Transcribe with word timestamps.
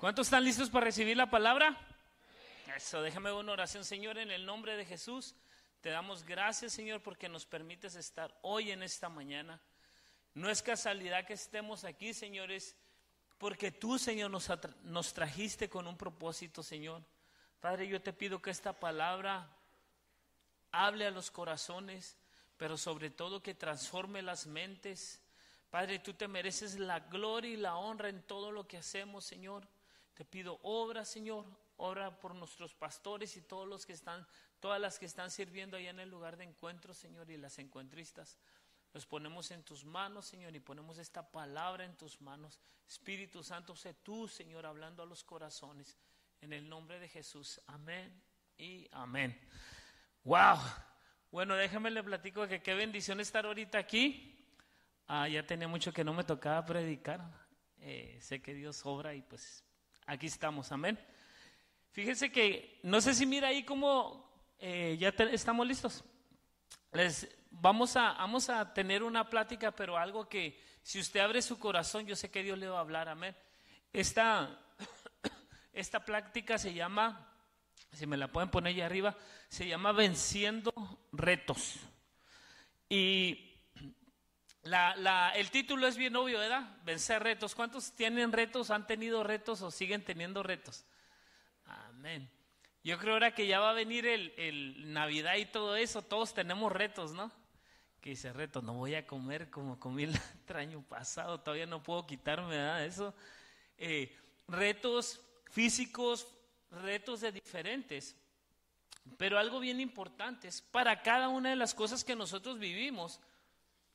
¿Cuántos 0.00 0.28
están 0.28 0.44
listos 0.44 0.70
para 0.70 0.86
recibir 0.86 1.14
la 1.14 1.28
palabra? 1.28 1.78
Eso, 2.74 3.02
déjame 3.02 3.32
una 3.32 3.52
oración, 3.52 3.84
Señor, 3.84 4.16
en 4.16 4.30
el 4.30 4.46
nombre 4.46 4.74
de 4.74 4.86
Jesús. 4.86 5.34
Te 5.82 5.90
damos 5.90 6.24
gracias, 6.24 6.72
Señor, 6.72 7.02
porque 7.02 7.28
nos 7.28 7.44
permites 7.44 7.96
estar 7.96 8.34
hoy 8.40 8.70
en 8.70 8.82
esta 8.82 9.10
mañana. 9.10 9.60
No 10.32 10.48
es 10.48 10.62
casualidad 10.62 11.26
que 11.26 11.34
estemos 11.34 11.84
aquí, 11.84 12.14
señores, 12.14 12.78
porque 13.36 13.72
tú, 13.72 13.98
Señor, 13.98 14.30
nos, 14.30 14.50
nos 14.84 15.12
trajiste 15.12 15.68
con 15.68 15.86
un 15.86 15.98
propósito, 15.98 16.62
Señor. 16.62 17.02
Padre, 17.60 17.86
yo 17.86 18.00
te 18.00 18.14
pido 18.14 18.40
que 18.40 18.48
esta 18.48 18.72
palabra 18.72 19.50
hable 20.72 21.08
a 21.08 21.10
los 21.10 21.30
corazones, 21.30 22.16
pero 22.56 22.78
sobre 22.78 23.10
todo 23.10 23.42
que 23.42 23.52
transforme 23.52 24.22
las 24.22 24.46
mentes. 24.46 25.20
Padre, 25.68 25.98
tú 25.98 26.14
te 26.14 26.26
mereces 26.26 26.78
la 26.78 27.00
gloria 27.00 27.50
y 27.50 27.56
la 27.58 27.76
honra 27.76 28.08
en 28.08 28.22
todo 28.22 28.50
lo 28.50 28.66
que 28.66 28.78
hacemos, 28.78 29.26
Señor. 29.26 29.68
Te 30.20 30.26
pido 30.26 30.60
obra, 30.64 31.06
Señor, 31.06 31.46
obra 31.78 32.20
por 32.20 32.34
nuestros 32.34 32.74
pastores 32.74 33.38
y 33.38 33.40
todos 33.40 33.66
los 33.66 33.86
que 33.86 33.94
están, 33.94 34.26
todas 34.60 34.78
las 34.78 34.98
que 34.98 35.06
están 35.06 35.30
sirviendo 35.30 35.78
allá 35.78 35.88
en 35.88 35.98
el 35.98 36.10
lugar 36.10 36.36
de 36.36 36.44
encuentro, 36.44 36.92
Señor, 36.92 37.30
y 37.30 37.38
las 37.38 37.58
encuentristas. 37.58 38.36
Los 38.92 39.06
ponemos 39.06 39.50
en 39.50 39.62
tus 39.62 39.82
manos, 39.82 40.26
Señor, 40.26 40.54
y 40.54 40.60
ponemos 40.60 40.98
esta 40.98 41.32
palabra 41.32 41.86
en 41.86 41.96
tus 41.96 42.20
manos. 42.20 42.60
Espíritu 42.86 43.42
Santo, 43.42 43.74
sé 43.74 43.94
tú, 43.94 44.28
Señor, 44.28 44.66
hablando 44.66 45.02
a 45.02 45.06
los 45.06 45.24
corazones. 45.24 45.96
En 46.42 46.52
el 46.52 46.68
nombre 46.68 47.00
de 47.00 47.08
Jesús. 47.08 47.58
Amén 47.66 48.22
y 48.58 48.86
amén. 48.92 49.40
Wow. 50.24 50.58
Bueno, 51.30 51.54
déjame 51.54 51.90
le 51.90 52.02
platico 52.02 52.46
que 52.46 52.60
qué 52.60 52.74
bendición 52.74 53.20
estar 53.20 53.46
ahorita 53.46 53.78
aquí. 53.78 54.46
Ah, 55.06 55.26
ya 55.28 55.46
tenía 55.46 55.66
mucho 55.66 55.94
que 55.94 56.04
no 56.04 56.12
me 56.12 56.24
tocaba 56.24 56.62
predicar. 56.66 57.22
Eh, 57.78 58.18
sé 58.20 58.42
que 58.42 58.52
Dios 58.52 58.84
obra 58.84 59.14
y 59.14 59.22
pues 59.22 59.64
aquí 60.10 60.26
estamos. 60.26 60.72
Amén. 60.72 60.98
Fíjense 61.92 62.32
que 62.32 62.80
no 62.82 63.00
sé 63.00 63.14
si 63.14 63.26
mira 63.26 63.48
ahí 63.48 63.62
cómo 63.62 64.28
eh, 64.58 64.96
ya 64.98 65.08
estamos 65.30 65.66
listos. 65.66 66.04
Les 66.92 67.28
vamos 67.50 67.96
a 67.96 68.14
vamos 68.14 68.50
a 68.50 68.74
tener 68.74 69.04
una 69.04 69.30
plática, 69.30 69.70
pero 69.70 69.96
algo 69.96 70.28
que 70.28 70.60
si 70.82 70.98
usted 70.98 71.20
abre 71.20 71.42
su 71.42 71.58
corazón, 71.58 72.06
yo 72.06 72.16
sé 72.16 72.28
que 72.30 72.42
Dios 72.42 72.58
le 72.58 72.68
va 72.68 72.78
a 72.78 72.80
hablar. 72.80 73.08
Amén. 73.08 73.36
Esta 73.92 74.58
esta 75.72 76.04
plática 76.04 76.58
se 76.58 76.74
llama, 76.74 77.32
si 77.92 78.06
me 78.06 78.16
la 78.16 78.28
pueden 78.28 78.50
poner 78.50 78.74
ahí 78.74 78.80
arriba, 78.80 79.16
se 79.48 79.68
llama 79.68 79.92
Venciendo 79.92 80.72
Retos. 81.12 81.76
Y 82.88 83.49
la, 84.62 85.32
el 85.36 85.50
título 85.50 85.86
es 85.86 85.96
bien 85.96 86.14
obvio, 86.16 86.38
¿verdad? 86.38 86.76
Vencer 86.84 87.22
retos. 87.22 87.54
¿Cuántos 87.54 87.92
tienen 87.92 88.32
retos, 88.32 88.70
han 88.70 88.86
tenido 88.86 89.24
retos 89.24 89.62
o 89.62 89.70
siguen 89.70 90.04
teniendo 90.04 90.42
retos? 90.42 90.84
Amén. 91.64 92.30
Yo 92.82 92.98
creo 92.98 93.14
ahora 93.14 93.34
que 93.34 93.46
ya 93.46 93.60
va 93.60 93.70
a 93.70 93.74
venir 93.74 94.06
el, 94.06 94.32
el 94.36 94.92
Navidad 94.92 95.36
y 95.36 95.46
todo 95.46 95.76
eso, 95.76 96.02
todos 96.02 96.32
tenemos 96.32 96.72
retos, 96.72 97.12
¿no? 97.12 97.30
Que 98.00 98.10
dice 98.10 98.32
reto, 98.32 98.62
no 98.62 98.74
voy 98.74 98.94
a 98.94 99.06
comer 99.06 99.50
como 99.50 99.78
comí 99.78 100.04
el 100.04 100.18
año 100.54 100.82
pasado, 100.82 101.40
todavía 101.40 101.66
no 101.66 101.82
puedo 101.82 102.06
quitarme 102.06 102.56
¿verdad? 102.56 102.84
eso. 102.84 103.14
Eh, 103.76 104.16
retos 104.48 105.20
físicos, 105.50 106.26
retos 106.70 107.20
de 107.20 107.32
diferentes. 107.32 108.16
Pero 109.16 109.38
algo 109.38 109.60
bien 109.60 109.80
importante 109.80 110.48
es, 110.48 110.60
para 110.62 111.02
cada 111.02 111.28
una 111.28 111.50
de 111.50 111.56
las 111.56 111.74
cosas 111.74 112.04
que 112.04 112.16
nosotros 112.16 112.58
vivimos, 112.58 113.20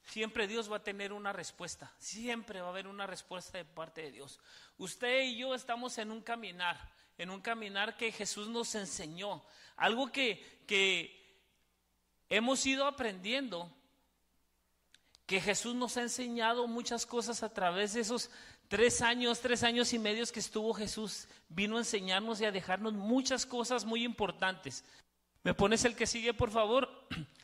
siempre 0.05 0.47
Dios 0.47 0.71
va 0.71 0.77
a 0.77 0.83
tener 0.83 1.13
una 1.13 1.33
respuesta, 1.33 1.93
siempre 1.97 2.61
va 2.61 2.67
a 2.67 2.71
haber 2.71 2.87
una 2.87 3.07
respuesta 3.07 3.57
de 3.57 3.65
parte 3.65 4.01
de 4.01 4.11
Dios. 4.11 4.39
Usted 4.77 5.23
y 5.23 5.37
yo 5.37 5.53
estamos 5.53 5.97
en 5.97 6.11
un 6.11 6.21
caminar, 6.21 6.91
en 7.17 7.29
un 7.29 7.41
caminar 7.41 7.97
que 7.97 8.11
Jesús 8.11 8.47
nos 8.47 8.75
enseñó, 8.75 9.43
algo 9.75 10.11
que, 10.11 10.63
que 10.67 11.43
hemos 12.29 12.65
ido 12.65 12.85
aprendiendo, 12.85 13.71
que 15.25 15.41
Jesús 15.41 15.75
nos 15.75 15.97
ha 15.97 16.03
enseñado 16.03 16.67
muchas 16.67 17.05
cosas 17.05 17.41
a 17.41 17.51
través 17.51 17.93
de 17.93 18.01
esos 18.01 18.29
Tres 18.67 19.01
años, 19.03 19.41
tres 19.41 19.63
años 19.63 19.93
y 19.93 19.99
medios 19.99 20.31
que 20.31 20.39
estuvo 20.39 20.73
Jesús, 20.73 21.27
vino 21.49 21.75
a 21.75 21.79
enseñarnos 21.79 22.41
y 22.41 22.45
a 22.45 22.51
dejarnos 22.51 22.93
muchas 22.93 23.45
cosas 23.45 23.85
muy 23.85 24.03
importantes. 24.03 24.83
¿Me 25.43 25.53
pones 25.53 25.85
el 25.85 25.95
que 25.95 26.07
sigue, 26.07 26.33
por 26.33 26.49
favor? 26.49 26.89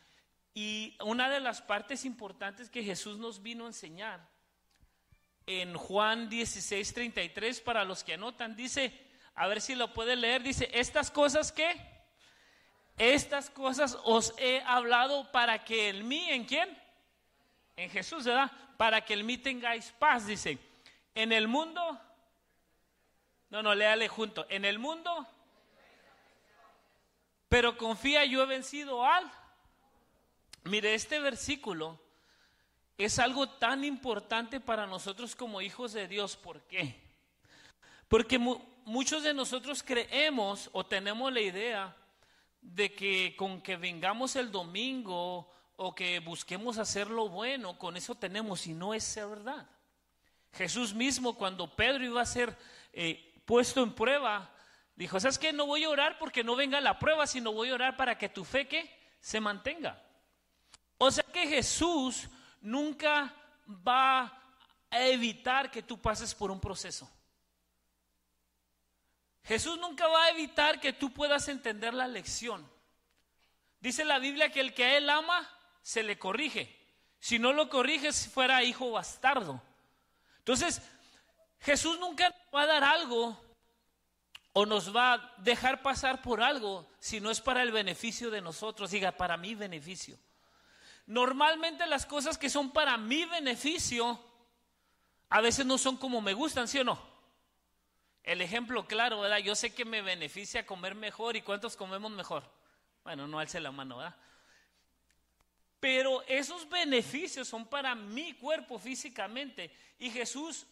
Y 0.53 0.97
una 1.03 1.29
de 1.29 1.39
las 1.39 1.61
partes 1.61 2.03
importantes 2.05 2.69
que 2.69 2.83
Jesús 2.83 3.17
nos 3.17 3.41
vino 3.41 3.65
a 3.65 3.67
enseñar 3.67 4.27
en 5.45 5.75
Juan 5.75 6.29
16, 6.29 6.93
33, 6.93 7.61
para 7.61 7.85
los 7.85 8.03
que 8.03 8.13
anotan, 8.13 8.55
dice, 8.55 8.93
a 9.35 9.47
ver 9.47 9.61
si 9.61 9.75
lo 9.75 9.93
puede 9.93 10.15
leer, 10.15 10.43
dice, 10.43 10.69
estas 10.73 11.09
cosas 11.09 11.51
que, 11.51 11.73
estas 12.97 13.49
cosas 13.49 13.97
os 14.03 14.33
he 14.37 14.61
hablado 14.61 15.31
para 15.31 15.63
que 15.63 15.89
en 15.89 16.07
mí, 16.07 16.29
¿en 16.29 16.45
quién? 16.45 16.77
En 17.75 17.89
Jesús, 17.89 18.25
¿verdad? 18.25 18.51
Para 18.77 19.01
que 19.03 19.13
en 19.13 19.25
mí 19.25 19.37
tengáis 19.37 19.91
paz, 19.91 20.27
dice. 20.27 20.57
En 21.15 21.31
el 21.31 21.47
mundo, 21.47 21.99
no, 23.49 23.63
no, 23.63 23.73
léale 23.73 24.07
junto. 24.07 24.45
En 24.49 24.65
el 24.65 24.79
mundo, 24.79 25.27
pero 27.49 27.77
confía, 27.77 28.23
yo 28.25 28.43
he 28.43 28.45
vencido 28.45 29.05
al. 29.05 29.29
Mire, 30.63 30.93
este 30.93 31.19
versículo 31.19 31.99
es 32.97 33.17
algo 33.19 33.49
tan 33.49 33.83
importante 33.83 34.59
para 34.59 34.85
nosotros 34.85 35.35
como 35.35 35.61
hijos 35.61 35.93
de 35.93 36.07
Dios. 36.07 36.35
¿Por 36.35 36.61
qué? 36.67 37.01
Porque 38.07 38.37
muchos 38.37 39.23
de 39.23 39.33
nosotros 39.33 39.81
creemos 39.81 40.69
o 40.73 40.85
tenemos 40.85 41.33
la 41.33 41.41
idea 41.41 41.95
de 42.61 42.93
que 42.93 43.35
con 43.35 43.61
que 43.61 43.75
vengamos 43.75 44.35
el 44.35 44.51
domingo 44.51 45.49
o 45.77 45.95
que 45.95 46.19
busquemos 46.19 46.77
hacer 46.77 47.09
lo 47.09 47.27
bueno, 47.27 47.79
con 47.79 47.97
eso 47.97 48.13
tenemos, 48.13 48.67
y 48.67 48.73
no 48.73 48.93
es 48.93 49.15
verdad. 49.15 49.67
Jesús 50.53 50.93
mismo, 50.93 51.35
cuando 51.35 51.75
Pedro 51.75 52.03
iba 52.03 52.21
a 52.21 52.25
ser 52.25 52.55
eh, 52.93 53.41
puesto 53.45 53.81
en 53.81 53.93
prueba, 53.93 54.53
dijo, 54.95 55.19
¿sabes 55.19 55.39
qué? 55.39 55.51
No 55.53 55.65
voy 55.65 55.85
a 55.85 55.89
orar 55.89 56.19
porque 56.19 56.43
no 56.43 56.55
venga 56.55 56.79
la 56.81 56.99
prueba, 56.99 57.25
sino 57.25 57.51
voy 57.51 57.69
a 57.69 57.75
orar 57.75 57.97
para 57.97 58.17
que 58.17 58.29
tu 58.29 58.43
fe 58.45 58.67
que 58.67 58.93
se 59.19 59.39
mantenga. 59.39 59.99
O 61.03 61.09
sea 61.09 61.23
que 61.23 61.47
Jesús 61.47 62.29
nunca 62.61 63.33
va 63.67 64.39
a 64.91 65.07
evitar 65.07 65.71
que 65.71 65.81
tú 65.81 65.99
pases 65.99 66.35
por 66.35 66.51
un 66.51 66.59
proceso. 66.59 67.09
Jesús 69.43 69.79
nunca 69.79 70.07
va 70.07 70.25
a 70.25 70.29
evitar 70.29 70.79
que 70.79 70.93
tú 70.93 71.11
puedas 71.11 71.47
entender 71.47 71.95
la 71.95 72.07
lección. 72.07 72.69
Dice 73.79 74.05
la 74.05 74.19
Biblia 74.19 74.51
que 74.51 74.59
el 74.59 74.75
que 74.75 74.85
a 74.85 74.97
él 74.97 75.09
ama, 75.09 75.49
se 75.81 76.03
le 76.03 76.19
corrige. 76.19 76.79
Si 77.19 77.39
no 77.39 77.51
lo 77.51 77.67
corriges, 77.67 78.27
fuera 78.27 78.63
hijo 78.63 78.91
bastardo. 78.91 79.59
Entonces, 80.37 80.83
Jesús 81.61 81.97
nunca 81.97 82.31
va 82.53 82.61
a 82.61 82.67
dar 82.67 82.83
algo 82.83 83.35
o 84.53 84.67
nos 84.67 84.95
va 84.95 85.13
a 85.13 85.33
dejar 85.37 85.81
pasar 85.81 86.21
por 86.21 86.43
algo 86.43 86.87
si 86.99 87.19
no 87.19 87.31
es 87.31 87.41
para 87.41 87.63
el 87.63 87.71
beneficio 87.71 88.29
de 88.29 88.41
nosotros. 88.41 88.91
Diga, 88.91 89.13
para 89.13 89.35
mi 89.35 89.55
beneficio. 89.55 90.19
Normalmente 91.05 91.85
las 91.87 92.05
cosas 92.05 92.37
que 92.37 92.49
son 92.49 92.71
para 92.71 92.97
mi 92.97 93.25
beneficio 93.25 94.19
a 95.29 95.41
veces 95.41 95.65
no 95.65 95.77
son 95.77 95.97
como 95.97 96.21
me 96.21 96.33
gustan, 96.33 96.67
¿sí 96.67 96.79
o 96.79 96.83
no? 96.83 97.01
El 98.23 98.41
ejemplo 98.41 98.85
claro, 98.85 99.21
¿verdad? 99.21 99.39
Yo 99.39 99.55
sé 99.55 99.73
que 99.73 99.85
me 99.85 100.01
beneficia 100.01 100.65
comer 100.65 100.93
mejor 100.93 101.35
y 101.35 101.41
cuántos 101.41 101.75
comemos 101.75 102.11
mejor. 102.11 102.43
Bueno, 103.03 103.27
no 103.27 103.39
alce 103.39 103.59
la 103.59 103.71
mano, 103.71 103.97
¿verdad? 103.97 104.15
Pero 105.79 106.21
esos 106.27 106.69
beneficios 106.69 107.47
son 107.47 107.65
para 107.65 107.95
mi 107.95 108.33
cuerpo 108.33 108.77
físicamente. 108.77 109.75
Y 109.97 110.11
Jesús, 110.11 110.67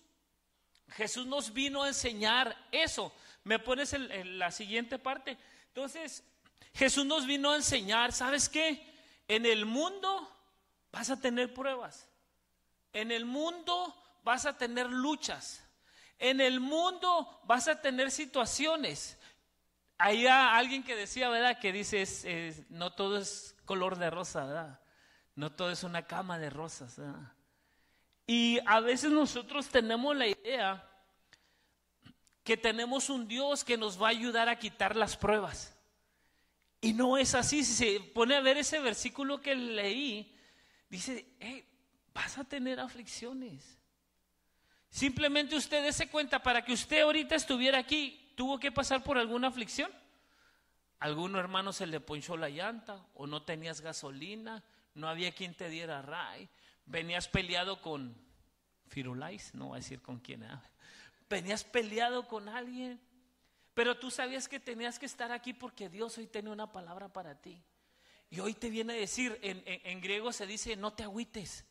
Jesús 0.90 1.26
nos 1.26 1.52
vino 1.52 1.84
a 1.84 1.88
enseñar 1.88 2.56
eso. 2.72 3.12
¿Me 3.44 3.58
pones 3.58 3.94
la 3.98 4.52
siguiente 4.52 5.00
parte? 5.00 5.38
Entonces, 5.68 6.24
Jesús 6.74 7.06
nos 7.06 7.26
vino 7.26 7.52
a 7.52 7.56
enseñar, 7.56 8.12
¿sabes 8.14 8.48
qué? 8.48 8.89
En 9.30 9.46
el 9.46 9.66
mundo 9.66 10.28
vas 10.92 11.10
a 11.10 11.22
tener 11.22 11.54
pruebas. 11.54 12.10
En 12.92 13.12
el 13.12 13.26
mundo 13.26 13.96
vas 14.24 14.46
a 14.46 14.58
tener 14.58 14.90
luchas. 14.90 15.64
En 16.18 16.42
el 16.42 16.60
mundo 16.60 17.40
vas 17.46 17.68
a 17.68 17.80
tener 17.80 18.12
situaciones. 18.12 19.18
Hay 20.00 20.26
alguien 20.28 20.84
que 20.84 20.96
decía, 20.96 21.30
¿verdad? 21.30 21.60
Que 21.60 21.72
dice, 21.72 22.66
no 22.70 22.92
todo 22.94 23.18
es 23.18 23.56
color 23.66 23.98
de 23.98 24.10
rosa, 24.10 24.46
¿verdad? 24.46 24.80
No 25.36 25.52
todo 25.52 25.70
es 25.70 25.84
una 25.84 26.08
cama 26.08 26.40
de 26.40 26.50
rosas. 26.50 27.00
Y 28.26 28.60
a 28.66 28.80
veces 28.80 29.12
nosotros 29.12 29.70
tenemos 29.70 30.16
la 30.16 30.28
idea 30.28 30.86
que 32.44 32.58
tenemos 32.58 33.12
un 33.12 33.28
Dios 33.28 33.64
que 33.64 33.78
nos 33.78 34.02
va 34.02 34.08
a 34.08 34.12
ayudar 34.12 34.50
a 34.50 34.58
quitar 34.58 34.96
las 34.96 35.16
pruebas. 35.16 35.79
Y 36.82 36.94
no 36.94 37.18
es 37.18 37.36
así. 37.36 37.64
Si 37.64 37.74
se 37.74 38.00
pone 38.00 38.36
a 38.36 38.42
ver 38.42 38.58
ese 38.58 38.80
versículo 38.80 39.42
que 39.42 39.56
leí, 39.56 40.36
dice, 40.90 41.26
vas 42.14 42.38
a 42.38 42.44
tener 42.44 42.80
aflicciones. 42.80 43.80
Simplemente 44.90 45.56
usted 45.56 45.84
dése 45.84 46.10
cuenta, 46.10 46.42
para 46.42 46.64
que 46.64 46.74
usted 46.74 47.02
ahorita 47.02 47.36
estuviera 47.36 47.78
aquí, 47.78 48.34
tuvo 48.36 48.60
que 48.60 48.72
pasar 48.72 49.04
por 49.04 49.18
alguna 49.18 49.50
aflicción. 49.50 49.92
Alguno 51.00 51.40
hermano 51.40 51.72
se 51.72 51.86
le 51.86 52.00
ponchó 52.00 52.36
la 52.36 52.50
llanta 52.50 53.06
o 53.14 53.28
no 53.28 53.44
tenías 53.44 53.82
gasolina, 53.82 54.64
no 54.96 55.08
había 55.08 55.34
quien 55.34 55.54
te 55.54 55.70
diera 55.70 56.02
ray, 56.02 56.50
venías 56.86 57.28
peleado 57.28 57.82
con 57.82 58.16
Firulais, 58.88 59.54
no 59.54 59.68
voy 59.68 59.76
a 59.78 59.82
decir 59.82 60.02
con 60.02 60.20
quién, 60.20 60.44
¿eh? 60.44 60.50
venías 61.30 61.64
peleado 61.64 62.28
con 62.28 62.50
alguien, 62.50 63.00
pero 63.80 63.96
tú 63.96 64.12
sabías 64.12 64.50
que 64.50 64.60
tenías 64.60 65.00
que 65.00 65.06
estar 65.06 65.32
aquí 65.32 65.54
porque 65.54 65.88
Dios 65.88 66.18
hoy 66.18 66.28
tiene 66.28 66.50
una 66.50 66.70
palabra 66.70 67.08
para 67.08 67.34
ti. 67.34 67.64
Y 68.30 68.42
hoy 68.42 68.54
te 68.54 68.70
viene 68.70 68.92
a 68.92 68.98
decir, 68.98 69.40
en, 69.42 69.64
en 69.66 70.02
griego 70.02 70.34
se 70.34 70.46
dice, 70.46 70.76
no 70.76 70.92
te 70.92 71.04
agüites, 71.04 71.64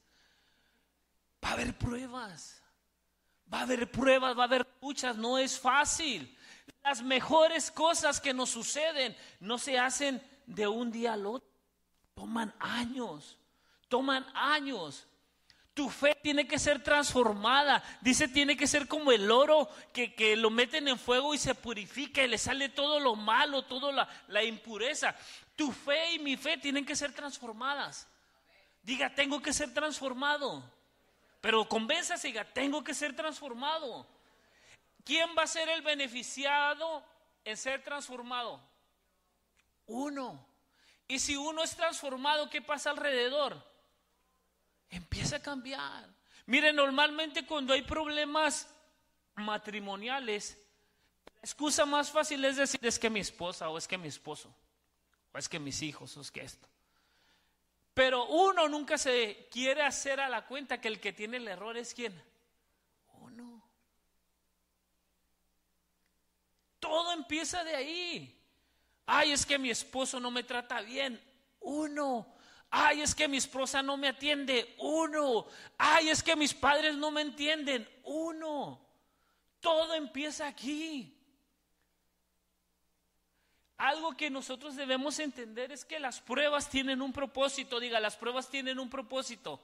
va 1.44 1.50
a 1.50 1.52
haber 1.52 1.76
pruebas. 1.76 2.62
Va 3.52 3.58
a 3.58 3.62
haber 3.64 3.90
pruebas, 3.90 4.34
va 4.34 4.44
a 4.44 4.46
haber 4.46 4.66
luchas, 4.80 5.18
no 5.18 5.36
es 5.36 5.60
fácil. 5.60 6.34
Las 6.82 7.02
mejores 7.02 7.70
cosas 7.70 8.22
que 8.22 8.32
nos 8.32 8.48
suceden 8.48 9.14
no 9.40 9.58
se 9.58 9.78
hacen 9.78 10.22
de 10.46 10.66
un 10.66 10.90
día 10.90 11.12
al 11.12 11.26
otro. 11.26 11.50
Toman 12.14 12.54
años, 12.58 13.36
toman 13.86 14.24
años. 14.32 15.06
Tu 15.78 15.88
fe 15.88 16.16
tiene 16.20 16.48
que 16.48 16.58
ser 16.58 16.82
transformada. 16.82 17.84
Dice, 18.00 18.26
tiene 18.26 18.56
que 18.56 18.66
ser 18.66 18.88
como 18.88 19.12
el 19.12 19.30
oro 19.30 19.68
que, 19.92 20.12
que, 20.12 20.34
lo 20.34 20.50
meten 20.50 20.88
en 20.88 20.98
fuego 20.98 21.34
y 21.34 21.38
se 21.38 21.54
purifica 21.54 22.20
y 22.20 22.26
le 22.26 22.36
sale 22.36 22.68
todo 22.68 22.98
lo 22.98 23.14
malo, 23.14 23.64
toda 23.64 23.92
la, 23.92 24.08
la 24.26 24.42
impureza. 24.42 25.14
Tu 25.54 25.70
fe 25.70 26.14
y 26.14 26.18
mi 26.18 26.36
fe 26.36 26.58
tienen 26.58 26.84
que 26.84 26.96
ser 26.96 27.12
transformadas. 27.12 28.08
Diga, 28.82 29.14
tengo 29.14 29.40
que 29.40 29.52
ser 29.52 29.72
transformado. 29.72 30.68
Pero 31.40 31.68
convénzase, 31.68 32.26
diga, 32.26 32.44
tengo 32.44 32.82
que 32.82 32.92
ser 32.92 33.14
transformado. 33.14 34.04
¿Quién 35.04 35.30
va 35.38 35.44
a 35.44 35.46
ser 35.46 35.68
el 35.68 35.82
beneficiado 35.82 37.04
en 37.44 37.56
ser 37.56 37.84
transformado? 37.84 38.60
Uno. 39.86 40.44
Y 41.06 41.20
si 41.20 41.36
uno 41.36 41.62
es 41.62 41.76
transformado, 41.76 42.50
¿qué 42.50 42.60
pasa 42.60 42.90
alrededor? 42.90 43.67
Empieza 44.90 45.36
a 45.36 45.42
cambiar. 45.42 46.08
Mire, 46.46 46.72
normalmente 46.72 47.44
cuando 47.44 47.74
hay 47.74 47.82
problemas 47.82 48.68
matrimoniales, 49.36 50.58
la 51.26 51.40
excusa 51.42 51.84
más 51.84 52.10
fácil 52.10 52.44
es 52.44 52.56
decir, 52.56 52.80
es 52.82 52.98
que 52.98 53.10
mi 53.10 53.20
esposa, 53.20 53.68
o 53.68 53.78
es 53.78 53.86
que 53.86 53.98
mi 53.98 54.08
esposo, 54.08 54.54
o 55.32 55.38
es 55.38 55.48
que 55.48 55.58
mis 55.58 55.82
hijos, 55.82 56.16
o 56.16 56.20
es 56.20 56.30
que 56.30 56.40
esto. 56.40 56.68
Pero 57.94 58.26
uno 58.26 58.68
nunca 58.68 58.96
se 58.96 59.48
quiere 59.50 59.82
hacer 59.82 60.20
a 60.20 60.28
la 60.28 60.46
cuenta 60.46 60.80
que 60.80 60.88
el 60.88 61.00
que 61.00 61.12
tiene 61.12 61.36
el 61.38 61.48
error 61.48 61.76
es 61.76 61.92
quién. 61.92 62.14
Uno. 63.14 63.62
Todo 66.78 67.12
empieza 67.12 67.64
de 67.64 67.74
ahí. 67.74 68.40
Ay, 69.04 69.32
es 69.32 69.44
que 69.44 69.58
mi 69.58 69.70
esposo 69.70 70.20
no 70.20 70.30
me 70.30 70.44
trata 70.44 70.80
bien. 70.80 71.20
Uno. 71.60 72.37
Ay, 72.70 73.00
es 73.00 73.14
que 73.14 73.28
mi 73.28 73.38
esposa 73.38 73.82
no 73.82 73.96
me 73.96 74.08
atiende. 74.08 74.74
Uno. 74.78 75.46
Ay, 75.78 76.10
es 76.10 76.22
que 76.22 76.36
mis 76.36 76.52
padres 76.52 76.96
no 76.96 77.10
me 77.10 77.22
entienden. 77.22 77.88
Uno. 78.04 78.80
Todo 79.60 79.94
empieza 79.94 80.46
aquí. 80.46 81.14
Algo 83.78 84.16
que 84.16 84.28
nosotros 84.28 84.76
debemos 84.76 85.18
entender 85.18 85.72
es 85.72 85.84
que 85.84 86.00
las 86.00 86.20
pruebas 86.20 86.68
tienen 86.68 87.00
un 87.00 87.12
propósito. 87.12 87.80
Diga, 87.80 88.00
las 88.00 88.16
pruebas 88.16 88.48
tienen 88.48 88.78
un 88.78 88.90
propósito. 88.90 89.62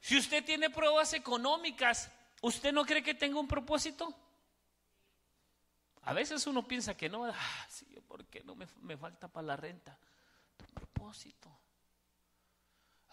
Si 0.00 0.16
usted 0.16 0.44
tiene 0.44 0.70
pruebas 0.70 1.14
económicas, 1.14 2.10
¿usted 2.42 2.72
no 2.72 2.84
cree 2.84 3.02
que 3.02 3.14
tenga 3.14 3.40
un 3.40 3.48
propósito? 3.48 4.14
A 6.02 6.12
veces 6.12 6.46
uno 6.46 6.68
piensa 6.68 6.94
que 6.94 7.08
no, 7.08 7.24
ah, 7.24 7.66
sí, 7.70 7.86
porque 8.06 8.44
no 8.44 8.54
me, 8.54 8.66
me 8.82 8.96
falta 8.98 9.26
para 9.26 9.46
la 9.46 9.56
renta. 9.56 9.98
Un 10.60 10.74
propósito. 10.74 11.50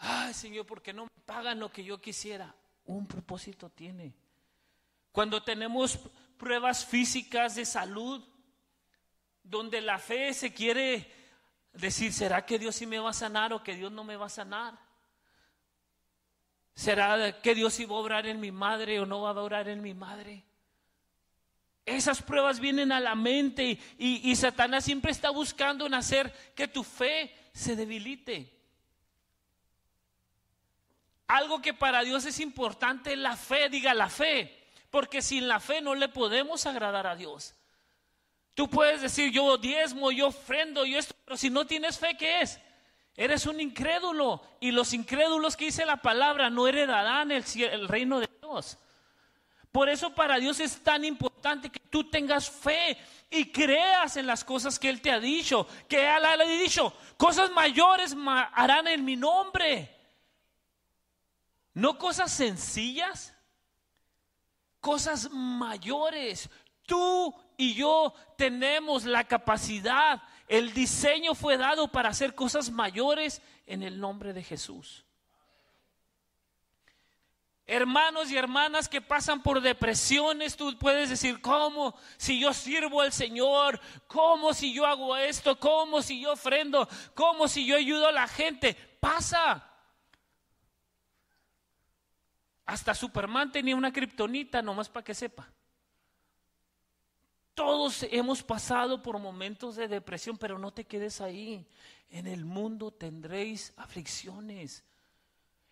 Ay, 0.03 0.33
Señor, 0.33 0.65
porque 0.65 0.93
no 0.93 1.03
me 1.03 1.23
pagan 1.25 1.59
lo 1.59 1.71
que 1.71 1.83
yo 1.83 2.01
quisiera. 2.01 2.53
Un 2.85 3.05
propósito 3.05 3.69
tiene. 3.69 4.15
Cuando 5.11 5.43
tenemos 5.43 5.99
pruebas 6.37 6.85
físicas 6.85 7.55
de 7.55 7.65
salud, 7.65 8.23
donde 9.43 9.79
la 9.79 9.99
fe 9.99 10.33
se 10.33 10.53
quiere 10.53 11.07
decir, 11.73 12.13
¿será 12.13 12.45
que 12.45 12.57
Dios 12.57 12.75
sí 12.75 12.87
me 12.87 12.97
va 12.97 13.11
a 13.11 13.13
sanar 13.13 13.53
o 13.53 13.61
que 13.61 13.75
Dios 13.75 13.91
no 13.91 14.03
me 14.03 14.15
va 14.15 14.25
a 14.25 14.29
sanar? 14.29 14.79
¿Será 16.73 17.39
que 17.41 17.53
Dios 17.53 17.75
sí 17.75 17.85
va 17.85 17.95
a 17.95 17.99
obrar 17.99 18.25
en 18.25 18.39
mi 18.39 18.51
madre 18.51 18.99
o 18.99 19.05
no 19.05 19.21
va 19.21 19.29
a 19.29 19.43
obrar 19.43 19.67
en 19.67 19.83
mi 19.83 19.93
madre? 19.93 20.43
Esas 21.85 22.23
pruebas 22.23 22.59
vienen 22.59 22.91
a 22.91 22.99
la 22.99 23.13
mente 23.13 23.77
y, 23.99 24.31
y, 24.31 24.35
Satanás 24.35 24.85
siempre 24.85 25.11
está 25.11 25.29
buscando 25.29 25.85
hacer 25.87 26.33
que 26.55 26.67
tu 26.67 26.83
fe 26.83 27.35
se 27.53 27.75
debilite. 27.75 28.60
Algo 31.31 31.61
que 31.61 31.73
para 31.73 32.01
Dios 32.01 32.25
es 32.25 32.41
importante 32.41 33.13
es 33.13 33.17
la 33.17 33.37
fe, 33.37 33.69
diga 33.69 33.93
la 33.93 34.09
fe, 34.09 34.67
porque 34.89 35.21
sin 35.21 35.47
la 35.47 35.61
fe 35.61 35.79
no 35.79 35.95
le 35.95 36.09
podemos 36.09 36.65
agradar 36.65 37.07
a 37.07 37.15
Dios. 37.15 37.55
Tú 38.53 38.69
puedes 38.69 39.01
decir, 39.01 39.31
yo 39.31 39.57
diezmo, 39.57 40.11
yo 40.11 40.27
ofrendo, 40.27 40.83
yo 40.83 40.99
esto, 40.99 41.15
pero 41.23 41.37
si 41.37 41.49
no 41.49 41.65
tienes 41.65 41.97
fe, 41.97 42.17
¿qué 42.17 42.41
es? 42.41 42.59
Eres 43.15 43.45
un 43.45 43.61
incrédulo. 43.61 44.43
Y 44.59 44.71
los 44.71 44.91
incrédulos 44.91 45.55
que 45.55 45.63
dice 45.63 45.85
la 45.85 46.01
palabra 46.01 46.49
no 46.49 46.67
heredarán 46.67 47.31
el, 47.31 47.45
el 47.55 47.87
reino 47.87 48.19
de 48.19 48.29
Dios. 48.41 48.77
Por 49.71 49.87
eso 49.87 50.13
para 50.13 50.35
Dios 50.35 50.59
es 50.59 50.83
tan 50.83 51.05
importante 51.05 51.69
que 51.69 51.79
tú 51.79 52.09
tengas 52.09 52.49
fe 52.49 52.97
y 53.29 53.53
creas 53.53 54.17
en 54.17 54.27
las 54.27 54.43
cosas 54.43 54.77
que 54.77 54.89
Él 54.89 55.01
te 55.01 55.11
ha 55.11 55.19
dicho. 55.21 55.65
Que 55.87 56.13
Él 56.13 56.25
ha 56.25 56.35
dicho, 56.43 56.93
cosas 57.15 57.51
mayores 57.51 58.17
harán 58.53 58.89
en 58.89 59.05
mi 59.05 59.15
nombre. 59.15 60.00
No 61.73 61.97
cosas 61.97 62.31
sencillas, 62.31 63.33
cosas 64.79 65.31
mayores. 65.31 66.49
Tú 66.85 67.33
y 67.55 67.75
yo 67.75 68.13
tenemos 68.37 69.05
la 69.05 69.23
capacidad, 69.23 70.21
el 70.47 70.73
diseño 70.73 71.33
fue 71.35 71.57
dado 71.57 71.89
para 71.89 72.09
hacer 72.09 72.35
cosas 72.35 72.71
mayores 72.71 73.41
en 73.65 73.83
el 73.83 73.99
nombre 73.99 74.33
de 74.33 74.43
Jesús. 74.43 75.05
Hermanos 77.67 78.29
y 78.29 78.35
hermanas 78.35 78.89
que 78.89 78.99
pasan 78.99 79.41
por 79.41 79.61
depresiones, 79.61 80.57
tú 80.57 80.77
puedes 80.77 81.09
decir, 81.09 81.39
¿cómo 81.39 81.95
si 82.17 82.37
yo 82.37 82.53
sirvo 82.53 82.99
al 82.99 83.13
Señor? 83.13 83.79
¿Cómo 84.07 84.53
si 84.53 84.73
yo 84.73 84.85
hago 84.85 85.15
esto? 85.15 85.57
¿Cómo 85.57 86.01
si 86.01 86.19
yo 86.19 86.33
ofrendo? 86.33 86.89
¿Cómo 87.13 87.47
si 87.47 87.65
yo 87.65 87.77
ayudo 87.77 88.07
a 88.07 88.11
la 88.11 88.27
gente? 88.27 88.73
Pasa. 88.99 89.70
Hasta 92.71 92.95
Superman 92.95 93.51
tenía 93.51 93.75
una 93.75 93.91
kriptonita, 93.91 94.61
nomás 94.61 94.87
para 94.87 95.03
que 95.03 95.13
sepa. 95.13 95.45
Todos 97.53 98.03
hemos 98.03 98.41
pasado 98.43 99.03
por 99.03 99.19
momentos 99.19 99.75
de 99.75 99.89
depresión, 99.89 100.37
pero 100.37 100.57
no 100.57 100.71
te 100.71 100.85
quedes 100.85 101.19
ahí. 101.19 101.67
En 102.09 102.27
el 102.27 102.45
mundo 102.45 102.89
tendréis 102.89 103.73
aflicciones. 103.75 104.85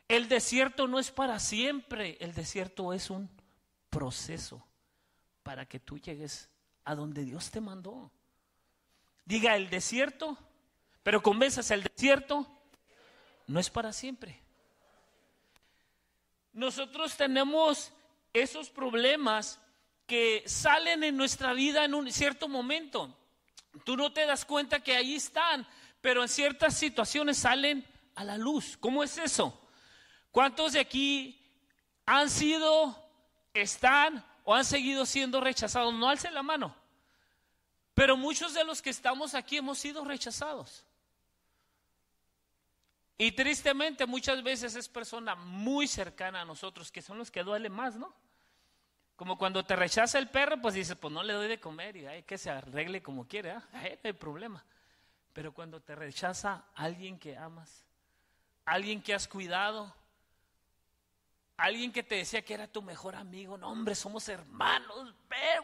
El 0.10 0.28
desierto 0.28 0.90
no 0.90 1.00
es 1.00 1.10
para 1.10 1.40
siempre, 1.40 2.18
el 2.20 2.34
desierto 2.34 2.92
es 2.92 3.10
un 3.10 3.30
proceso 3.90 4.62
para 5.42 5.66
que 5.66 5.80
tú 5.80 6.00
llegues 6.00 6.50
a 6.84 6.96
donde 6.96 7.24
Dios 7.24 7.50
te 7.50 7.62
mandó. 7.62 8.12
Diga 9.24 9.56
el 9.56 9.70
desierto, 9.70 10.38
pero 11.02 11.24
convenzas 11.24 11.72
el 11.72 11.84
desierto 11.84 12.46
no 13.48 13.58
es 13.58 13.70
para 13.70 13.94
siempre. 13.94 14.49
Nosotros 16.60 17.16
tenemos 17.16 17.94
esos 18.34 18.70
problemas 18.70 19.62
que 20.06 20.44
salen 20.46 21.06
en 21.06 21.16
nuestra 21.16 21.54
vida 21.54 21.86
en 21.86 21.94
un 21.94 22.12
cierto 22.12 22.50
momento. 22.50 23.18
Tú 23.86 23.96
no 23.96 24.12
te 24.12 24.26
das 24.26 24.44
cuenta 24.44 24.82
que 24.82 24.94
ahí 24.94 25.16
están, 25.16 25.66
pero 26.02 26.22
en 26.22 26.28
ciertas 26.28 26.78
situaciones 26.78 27.38
salen 27.38 27.88
a 28.14 28.26
la 28.26 28.38
luz. 28.38 28.76
¿Cómo 28.76 29.06
es 29.06 29.18
eso? 29.18 29.58
¿Cuántos 30.32 30.74
de 30.74 30.82
aquí 30.82 31.42
han 32.06 32.30
sido, 32.30 32.94
están 33.54 34.26
o 34.44 34.54
han 34.54 34.66
seguido 34.66 35.06
siendo 35.06 35.40
rechazados? 35.40 35.94
No 35.94 36.10
alce 36.10 36.30
la 36.30 36.44
mano. 36.44 36.76
Pero 37.94 38.18
muchos 38.18 38.54
de 38.54 38.66
los 38.66 38.82
que 38.82 38.90
estamos 38.90 39.34
aquí 39.34 39.56
hemos 39.56 39.80
sido 39.80 40.04
rechazados. 40.04 40.84
Y 43.22 43.34
tristemente 43.34 44.06
muchas 44.06 44.42
veces 44.42 44.78
es 44.78 44.88
persona 44.88 45.36
muy 45.36 45.90
cercana 45.90 46.40
a 46.40 46.46
nosotros, 46.46 46.90
que 46.90 47.02
son 47.02 47.18
los 47.18 47.30
que 47.30 47.44
duele 47.44 47.68
más, 47.68 47.98
¿no? 47.98 48.16
Como 49.18 49.38
cuando 49.38 49.66
te 49.66 49.76
rechaza 49.76 50.18
el 50.18 50.30
perro, 50.30 50.62
pues 50.62 50.74
dices, 50.74 50.96
pues 50.96 51.14
no 51.14 51.22
le 51.22 51.34
doy 51.34 51.50
de 51.50 51.60
comer 51.60 51.98
y 51.98 52.06
hay 52.06 52.24
que 52.24 52.38
se 52.38 52.50
arregle 52.50 53.04
como 53.04 53.28
quiere, 53.28 53.50
¿eh? 53.74 54.00
no 54.02 54.08
hay 54.08 54.14
problema. 54.14 54.64
Pero 55.34 55.54
cuando 55.54 55.82
te 55.82 55.96
rechaza 55.96 56.64
alguien 56.76 57.20
que 57.20 57.36
amas, 57.36 57.84
alguien 58.64 59.02
que 59.02 59.14
has 59.14 59.28
cuidado, 59.28 59.94
alguien 61.58 61.92
que 61.92 62.04
te 62.04 62.16
decía 62.16 62.46
que 62.46 62.54
era 62.54 62.70
tu 62.70 62.82
mejor 62.82 63.18
amigo, 63.18 63.58
no 63.58 63.70
hombre, 63.70 63.96
somos 63.96 64.30
hermanos, 64.30 65.14
ve, 65.28 65.60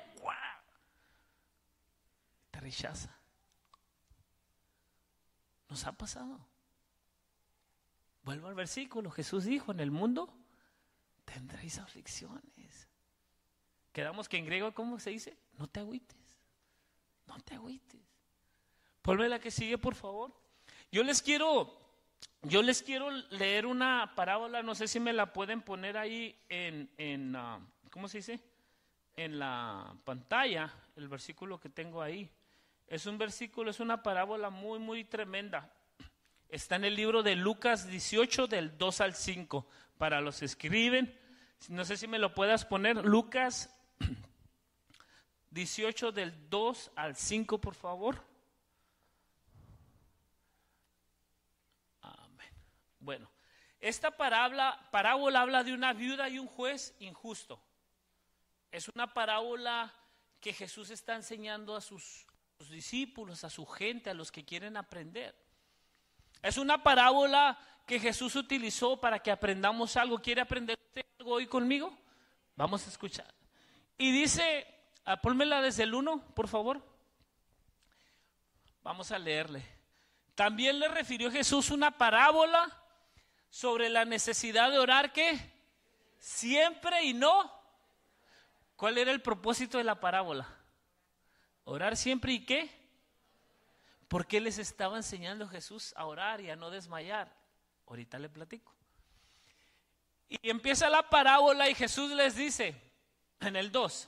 te 2.51 2.59
rechaza. 2.59 3.17
Nos 5.69 5.85
ha 5.85 5.93
pasado. 5.93 6.54
Vuelvo 8.25 8.47
al 8.47 8.55
versículo, 8.55 9.11
Jesús 9.11 9.45
dijo, 9.45 9.71
en 9.71 9.79
el 9.79 9.91
mundo 9.91 10.33
tendréis 11.25 11.77
aflicciones. 11.77 12.89
Quedamos 13.93 14.27
que 14.27 14.37
en 14.37 14.45
griego, 14.47 14.73
¿cómo 14.73 14.99
se 14.99 15.11
dice? 15.11 15.37
No 15.59 15.67
te 15.67 15.79
agüites, 15.79 16.41
no 17.27 17.39
te 17.41 17.53
agüites. 17.53 18.01
Ponme 19.03 19.29
la 19.29 19.37
que 19.39 19.51
sigue, 19.51 19.77
por 19.77 19.93
favor. 19.93 20.33
Yo 20.91 21.03
les 21.03 21.21
quiero, 21.21 21.77
yo 22.41 22.63
les 22.63 22.81
quiero 22.81 23.11
leer 23.11 23.67
una 23.67 24.13
parábola, 24.15 24.63
no 24.63 24.73
sé 24.73 24.87
si 24.87 24.99
me 24.99 25.13
la 25.13 25.31
pueden 25.31 25.61
poner 25.61 25.95
ahí 25.95 26.35
en, 26.49 26.89
en 26.97 27.35
ah, 27.35 27.59
¿cómo 27.91 28.07
se 28.07 28.17
dice? 28.17 28.41
En 29.15 29.37
la 29.37 29.95
pantalla, 30.03 30.73
el 30.95 31.07
versículo 31.07 31.59
que 31.59 31.69
tengo 31.69 32.01
ahí. 32.01 32.27
Es 32.87 33.05
un 33.05 33.19
versículo, 33.19 33.69
es 33.69 33.79
una 33.79 34.01
parábola 34.01 34.49
muy, 34.49 34.79
muy 34.79 35.03
tremenda. 35.03 35.71
Está 36.55 36.77
en 36.77 36.85
el 36.85 36.95
libro 36.95 37.21
de 37.21 37.35
Lucas 37.35 37.85
18, 37.85 38.47
del 38.47 38.77
2 38.77 39.01
al 39.01 39.13
5. 39.13 39.67
Para 39.97 40.21
los 40.21 40.39
que 40.39 40.45
escriben, 40.45 41.13
no 41.67 41.83
sé 41.83 41.97
si 41.97 42.07
me 42.07 42.17
lo 42.17 42.33
puedas 42.33 42.63
poner, 42.63 42.95
Lucas 43.03 43.75
18, 45.51 46.13
del 46.13 46.49
2 46.49 46.91
al 46.95 47.17
5, 47.17 47.59
por 47.59 47.75
favor. 47.75 48.23
Amén. 51.99 52.47
Bueno, 53.01 53.29
esta 53.81 54.11
parábola, 54.11 54.87
parábola 54.93 55.41
habla 55.41 55.61
de 55.61 55.73
una 55.73 55.91
viuda 55.91 56.29
y 56.29 56.39
un 56.39 56.47
juez 56.47 56.95
injusto. 56.99 57.61
Es 58.71 58.87
una 58.95 59.13
parábola 59.13 59.93
que 60.39 60.53
Jesús 60.53 60.89
está 60.89 61.15
enseñando 61.15 61.75
a 61.75 61.81
sus, 61.81 62.25
sus 62.57 62.69
discípulos, 62.69 63.43
a 63.43 63.49
su 63.49 63.65
gente, 63.65 64.09
a 64.09 64.13
los 64.13 64.31
que 64.31 64.45
quieren 64.45 64.77
aprender. 64.77 65.44
Es 66.41 66.57
una 66.57 66.81
parábola 66.81 67.57
que 67.85 67.99
Jesús 67.99 68.35
utilizó 68.35 68.99
para 68.99 69.19
que 69.19 69.31
aprendamos 69.31 69.95
algo. 69.97 70.19
¿Quiere 70.19 70.41
aprender 70.41 70.77
algo 71.19 71.33
hoy 71.33 71.47
conmigo? 71.47 71.95
Vamos 72.55 72.85
a 72.85 72.89
escuchar. 72.89 73.33
Y 73.97 74.11
dice, 74.11 74.65
ah, 75.05 75.21
pónmela 75.21 75.61
desde 75.61 75.83
el 75.83 75.93
1, 75.93 76.33
por 76.33 76.47
favor. 76.47 76.81
Vamos 78.83 79.11
a 79.11 79.19
leerle. 79.19 79.65
También 80.35 80.79
le 80.79 80.87
refirió 80.87 81.31
Jesús 81.31 81.71
una 81.71 81.91
parábola 81.91 82.71
sobre 83.49 83.89
la 83.89 84.05
necesidad 84.05 84.69
de 84.69 84.79
orar 84.79 85.13
que 85.13 85.39
siempre 86.19 87.03
y 87.03 87.13
no. 87.13 87.51
¿Cuál 88.75 88.97
era 88.97 89.11
el 89.11 89.21
propósito 89.21 89.77
de 89.77 89.85
la 89.85 89.99
parábola? 89.99 90.47
Orar 91.63 91.95
siempre 91.95 92.33
y 92.33 92.45
qué? 92.45 92.84
¿Por 94.15 94.27
qué 94.27 94.39
les 94.39 94.59
estaba 94.59 94.95
enseñando 94.95 95.45
Jesús 95.45 95.93
a 95.97 96.05
orar 96.05 96.39
y 96.39 96.49
a 96.49 96.55
no 96.55 96.69
desmayar? 96.69 97.35
Ahorita 97.85 98.17
le 98.17 98.29
platico. 98.29 98.73
Y 100.29 100.49
empieza 100.49 100.89
la 100.89 101.09
parábola 101.09 101.67
y 101.69 101.75
Jesús 101.75 102.11
les 102.11 102.37
dice 102.37 102.81
en 103.41 103.57
el 103.57 103.73
2, 103.73 104.07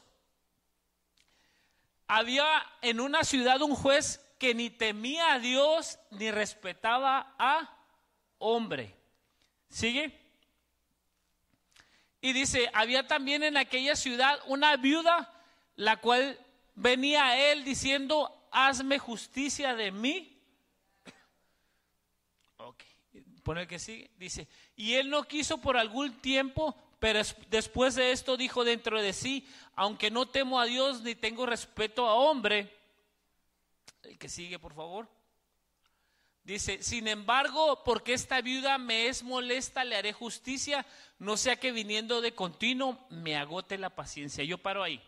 había 2.07 2.47
en 2.81 3.01
una 3.01 3.25
ciudad 3.25 3.61
un 3.61 3.75
juez 3.75 4.25
que 4.39 4.55
ni 4.55 4.69
temía 4.69 5.33
a 5.33 5.39
Dios 5.39 5.99
ni 6.11 6.31
respetaba 6.31 7.35
a 7.37 7.69
hombre. 8.37 8.95
¿Sigue? 9.67 10.17
Y 12.21 12.31
dice, 12.31 12.71
había 12.73 13.07
también 13.07 13.43
en 13.43 13.57
aquella 13.57 13.97
ciudad 13.97 14.39
una 14.45 14.77
viuda, 14.77 15.33
la 15.75 15.97
cual 15.97 16.39
venía 16.75 17.25
a 17.25 17.37
él 17.37 17.65
diciendo, 17.65 18.36
hazme 18.65 18.97
justicia 18.99 19.75
de 19.75 19.91
mí. 19.91 20.33
Ok, 22.57 22.83
pone 23.43 23.61
el 23.61 23.67
que 23.67 23.79
sigue, 23.79 24.09
dice, 24.17 24.47
y 24.75 24.93
él 24.93 25.09
no 25.09 25.23
quiso 25.23 25.59
por 25.59 25.77
algún 25.77 26.19
tiempo, 26.21 26.75
pero 26.99 27.21
después 27.49 27.95
de 27.95 28.11
esto 28.11 28.35
dijo 28.35 28.63
dentro 28.63 29.01
de 29.01 29.13
sí, 29.13 29.47
aunque 29.75 30.09
no 30.09 30.27
temo 30.27 30.59
a 30.59 30.65
Dios 30.65 31.01
ni 31.01 31.15
tengo 31.15 31.45
respeto 31.45 32.07
a 32.07 32.15
hombre, 32.15 32.73
el 34.03 34.17
que 34.17 34.29
sigue, 34.29 34.57
por 34.57 34.73
favor. 34.73 35.07
Dice, 36.43 36.81
sin 36.81 37.09
embargo, 37.09 37.83
porque 37.83 38.13
esta 38.13 38.39
viuda 38.39 38.77
me 38.77 39.07
es 39.07 39.21
molesta, 39.21 39.83
le 39.83 39.97
haré 39.97 40.13
justicia, 40.13 40.85
no 41.19 41.35
sea 41.35 41.57
que 41.57 41.73
viniendo 41.73 42.21
de 42.21 42.33
continuo 42.33 43.05
me 43.09 43.35
agote 43.35 43.77
la 43.77 43.89
paciencia. 43.89 44.45
Yo 44.45 44.57
paro 44.57 44.81
ahí. 44.81 45.01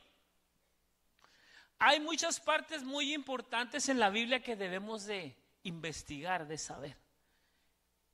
Hay 1.79 2.01
muchas 2.01 2.41
partes 2.41 2.83
muy 2.83 3.13
importantes 3.13 3.88
en 3.88 4.00
la 4.00 4.09
Biblia 4.09 4.43
que 4.43 4.57
debemos 4.57 5.05
de 5.05 5.38
investigar, 5.63 6.45
de 6.45 6.57
saber. 6.57 6.98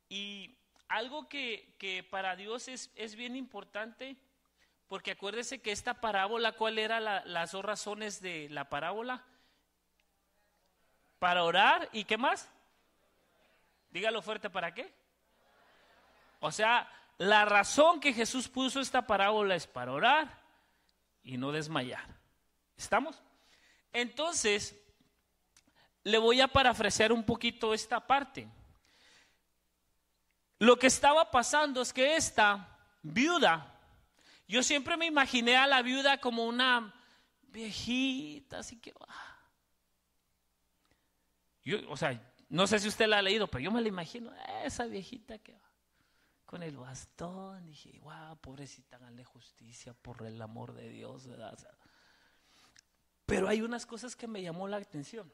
Y 0.08 0.56
algo 0.88 1.28
que, 1.28 2.08
para 2.12 2.36
Dios 2.36 2.68
es, 2.68 3.16
bien 3.16 3.36
importante, 3.36 4.18
porque 4.88 5.12
acuérdese 5.12 5.62
que 5.62 5.72
esta 5.72 5.96
parábola, 5.96 6.52
¿cuál 6.52 6.78
era 6.78 7.00
las 7.00 7.52
dos 7.52 7.66
razones 7.66 8.22
de 8.22 8.48
la 8.50 8.70
parábola? 8.70 9.24
Para 11.18 11.44
orar 11.44 11.90
y 11.92 12.04
qué 12.04 12.18
más? 12.18 12.52
Dígalo 13.90 14.22
fuerte, 14.22 14.52
¿para 14.52 14.76
qué? 14.76 14.94
O 16.40 16.52
sea, 16.52 16.88
la 17.18 17.46
razón 17.46 18.00
que 18.00 18.14
Jesús 18.14 18.48
puso 18.48 18.80
esta 18.80 19.08
parábola 19.08 19.56
es 19.56 19.66
para 19.66 19.92
orar 19.92 20.40
y 21.24 21.38
no 21.38 21.52
desmayar. 21.52 22.06
¿Estamos? 22.78 23.25
Entonces, 23.96 24.78
le 26.04 26.18
voy 26.18 26.42
a 26.42 26.48
parafrasear 26.48 27.12
un 27.12 27.24
poquito 27.24 27.74
esta 27.74 28.06
parte. 28.06 28.48
Lo 30.60 30.78
que 30.78 30.88
estaba 30.88 31.32
pasando 31.32 31.82
es 31.82 31.94
que 31.94 32.16
esta 32.16 32.78
viuda, 33.02 33.80
yo 34.48 34.62
siempre 34.64 34.98
me 34.98 35.06
imaginé 35.06 35.56
a 35.56 35.66
la 35.66 35.82
viuda 35.82 36.20
como 36.20 36.46
una 36.46 36.94
viejita, 37.42 38.60
así 38.60 38.80
que... 38.82 38.94
Ah. 39.08 39.40
Yo, 41.64 41.90
o 41.90 41.98
sea, 41.98 42.22
no 42.50 42.68
sé 42.68 42.80
si 42.80 42.90
usted 42.90 43.08
la 43.08 43.20
ha 43.20 43.22
leído, 43.22 43.48
pero 43.48 43.64
yo 43.64 43.72
me 43.72 43.82
la 43.82 43.88
imagino, 43.88 44.32
esa 44.64 44.86
viejita 44.86 45.40
que 45.40 45.54
va 45.54 45.72
con 46.46 46.64
el 46.64 46.78
bastón. 46.78 47.66
Dije, 47.66 48.00
wow, 48.00 48.38
pobrecita, 48.40 48.98
háganle 48.98 49.24
justicia 49.24 49.94
por 49.94 50.26
el 50.26 50.42
amor 50.42 50.74
de 50.74 50.90
Dios, 50.90 51.28
¿verdad? 51.28 51.58
Pero 53.26 53.48
hay 53.48 53.62
unas 53.62 53.86
cosas 53.86 54.16
que 54.16 54.28
me 54.28 54.42
llamó 54.42 54.68
la 54.68 54.78
atención. 54.78 55.32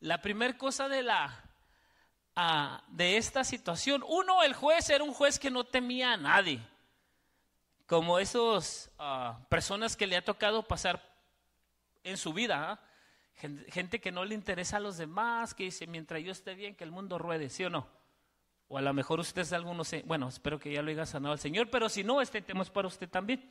La 0.00 0.22
primera 0.22 0.56
cosa 0.56 0.88
de 0.88 1.02
la 1.02 1.44
ah, 2.36 2.82
de 2.88 3.16
esta 3.16 3.44
situación, 3.44 4.04
uno, 4.06 4.42
el 4.42 4.54
juez 4.54 4.88
era 4.90 5.04
un 5.04 5.12
juez 5.12 5.38
que 5.38 5.50
no 5.50 5.64
temía 5.64 6.12
a 6.12 6.16
nadie, 6.16 6.60
como 7.86 8.18
esos 8.18 8.90
ah, 8.98 9.40
personas 9.48 9.96
que 9.96 10.06
le 10.06 10.16
ha 10.16 10.24
tocado 10.24 10.62
pasar 10.62 11.02
en 12.04 12.16
su 12.16 12.32
vida, 12.32 12.72
¿ah? 12.72 12.80
gente, 13.34 14.00
que 14.00 14.12
no 14.12 14.24
le 14.24 14.34
interesa 14.34 14.78
a 14.78 14.80
los 14.80 14.96
demás, 14.96 15.54
que 15.54 15.64
dice 15.64 15.86
mientras 15.86 16.22
yo 16.22 16.32
esté 16.32 16.54
bien 16.54 16.74
que 16.74 16.84
el 16.84 16.90
mundo 16.90 17.18
ruede, 17.18 17.48
¿sí 17.48 17.64
o 17.64 17.70
no? 17.70 17.86
O 18.68 18.78
a 18.78 18.82
lo 18.82 18.92
mejor 18.92 19.20
usted 19.20 19.42
es 19.42 19.52
alguno, 19.52 19.82
bueno, 20.04 20.28
espero 20.28 20.58
que 20.58 20.72
ya 20.72 20.82
lo 20.82 20.90
haya 20.90 21.06
sanado 21.06 21.32
al 21.32 21.38
Señor, 21.38 21.70
pero 21.70 21.88
si 21.88 22.04
no, 22.04 22.20
este 22.20 22.42
tema 22.42 22.62
es 22.62 22.70
para 22.70 22.88
usted 22.88 23.08
también. 23.08 23.50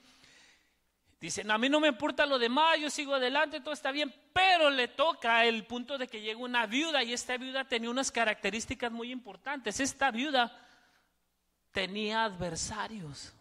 Dicen, 1.20 1.50
a 1.50 1.58
mí 1.58 1.68
no 1.68 1.80
me 1.80 1.88
importa 1.88 2.28
lo 2.28 2.38
demás, 2.38 2.80
yo 2.80 2.92
sigo 2.92 3.16
adelante, 3.16 3.60
todo 3.60 3.74
está 3.74 3.92
bien, 3.92 4.14
pero 4.34 4.70
le 4.70 4.88
toca 4.88 5.46
el 5.46 5.66
punto 5.66 5.98
de 5.98 6.08
que 6.08 6.22
llega 6.22 6.40
una 6.40 6.68
viuda 6.68 7.04
y 7.04 7.12
esta 7.12 7.38
viuda 7.38 7.68
tenía 7.68 7.90
unas 7.90 8.12
características 8.12 8.92
muy 8.92 9.12
importantes. 9.12 9.80
Esta 9.80 10.12
viuda 10.12 10.56
tenía 11.72 12.24
adversarios. 12.24 13.34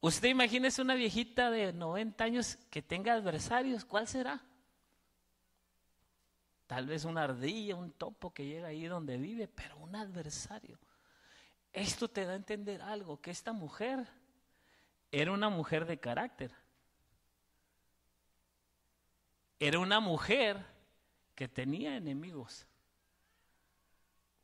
Usted 0.00 0.28
imagínese 0.28 0.82
una 0.82 0.94
viejita 0.94 1.50
de 1.50 1.72
90 1.72 2.24
años 2.24 2.56
que 2.70 2.82
tenga 2.82 3.14
adversarios, 3.14 3.86
¿cuál 3.86 4.06
será? 4.06 4.42
Tal 6.66 6.86
vez 6.86 7.06
una 7.06 7.24
ardilla, 7.24 7.74
un 7.74 7.92
topo 7.92 8.34
que 8.34 8.44
llega 8.44 8.68
ahí 8.68 8.84
donde 8.84 9.16
vive, 9.16 9.48
pero 9.48 9.78
un 9.78 9.96
adversario. 9.96 10.78
Esto 11.72 12.08
te 12.08 12.26
da 12.26 12.32
a 12.32 12.36
entender 12.36 12.82
algo, 12.82 13.20
que 13.20 13.30
esta 13.30 13.54
mujer 13.54 14.06
era 15.10 15.32
una 15.32 15.48
mujer 15.48 15.86
de 15.86 15.98
carácter. 15.98 16.52
Era 19.58 19.78
una 19.78 20.00
mujer 20.00 20.64
que 21.34 21.48
tenía 21.48 21.96
enemigos. 21.96 22.66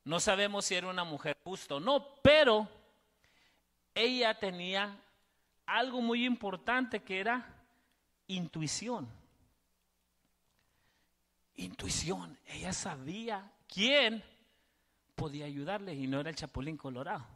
No 0.05 0.21
sabemos 0.21 0.67
si 0.67 0.75
era 0.75 0.89
una 0.89 1.05
mujer 1.05 1.37
justa 1.45 1.77
o 1.77 1.81
no, 1.81 2.17
pero 2.23 2.69
ella 3.95 4.39
tenía 4.39 4.99
algo 5.67 6.01
muy 6.01 6.25
importante 6.25 7.03
que 7.03 7.21
era 7.21 7.65
intuición. 8.27 9.09
Intuición. 11.57 12.39
Ella 12.47 12.73
sabía 12.73 13.51
quién 13.69 14.23
podía 15.15 15.47
ayudarle 15.47 15.95
y 15.95 16.07
no 16.07 16.21
era 16.21 16.31
el 16.31 16.37
chapulín 16.37 16.77
colorado. 16.77 17.34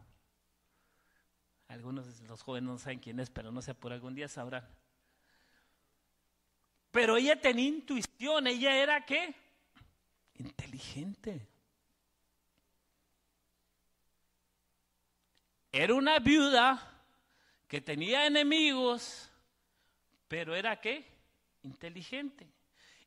Algunos 1.68 2.20
de 2.20 2.26
los 2.26 2.42
jóvenes 2.42 2.68
no 2.68 2.78
saben 2.78 2.98
quién 2.98 3.20
es, 3.20 3.28
pero 3.28 3.52
no 3.52 3.60
sé, 3.60 3.74
por 3.74 3.92
algún 3.92 4.14
día 4.14 4.26
sabrán. 4.26 4.66
Pero 6.90 7.16
ella 7.18 7.38
tenía 7.38 7.68
intuición, 7.68 8.46
ella 8.46 8.74
era 8.74 9.04
qué? 9.04 9.34
Inteligente. 10.38 11.46
Era 15.70 15.94
una 15.94 16.18
viuda 16.18 17.04
que 17.68 17.82
tenía 17.82 18.26
enemigos, 18.26 19.30
pero 20.26 20.56
era 20.56 20.80
qué? 20.80 21.04
Inteligente. 21.62 22.48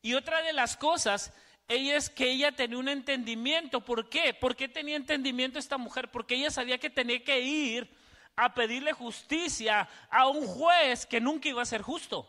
Y 0.04 0.14
otra 0.14 0.44
de 0.44 0.54
las 0.54 0.78
cosas, 0.78 1.34
ella 1.68 1.98
es 1.98 2.12
que 2.12 2.30
ella 2.30 2.52
tenía 2.52 2.78
un 2.78 2.90
entendimiento. 2.90 3.84
¿Por 3.84 4.08
qué? 4.08 4.36
¿Por 4.36 4.56
qué 4.56 4.68
tenía 4.68 4.96
entendimiento 4.96 5.58
esta 5.58 5.80
mujer? 5.80 6.12
Porque 6.12 6.36
ella 6.36 6.52
sabía 6.52 6.78
que 6.78 6.92
tenía 6.92 7.24
que 7.24 7.42
ir 7.42 8.01
a 8.42 8.56
pedirle 8.56 8.92
justicia 8.92 9.88
a 10.10 10.28
un 10.28 10.48
juez 10.48 11.06
que 11.06 11.22
nunca 11.22 11.48
iba 11.48 11.62
a 11.62 11.66
ser 11.66 11.84
justo. 11.84 12.28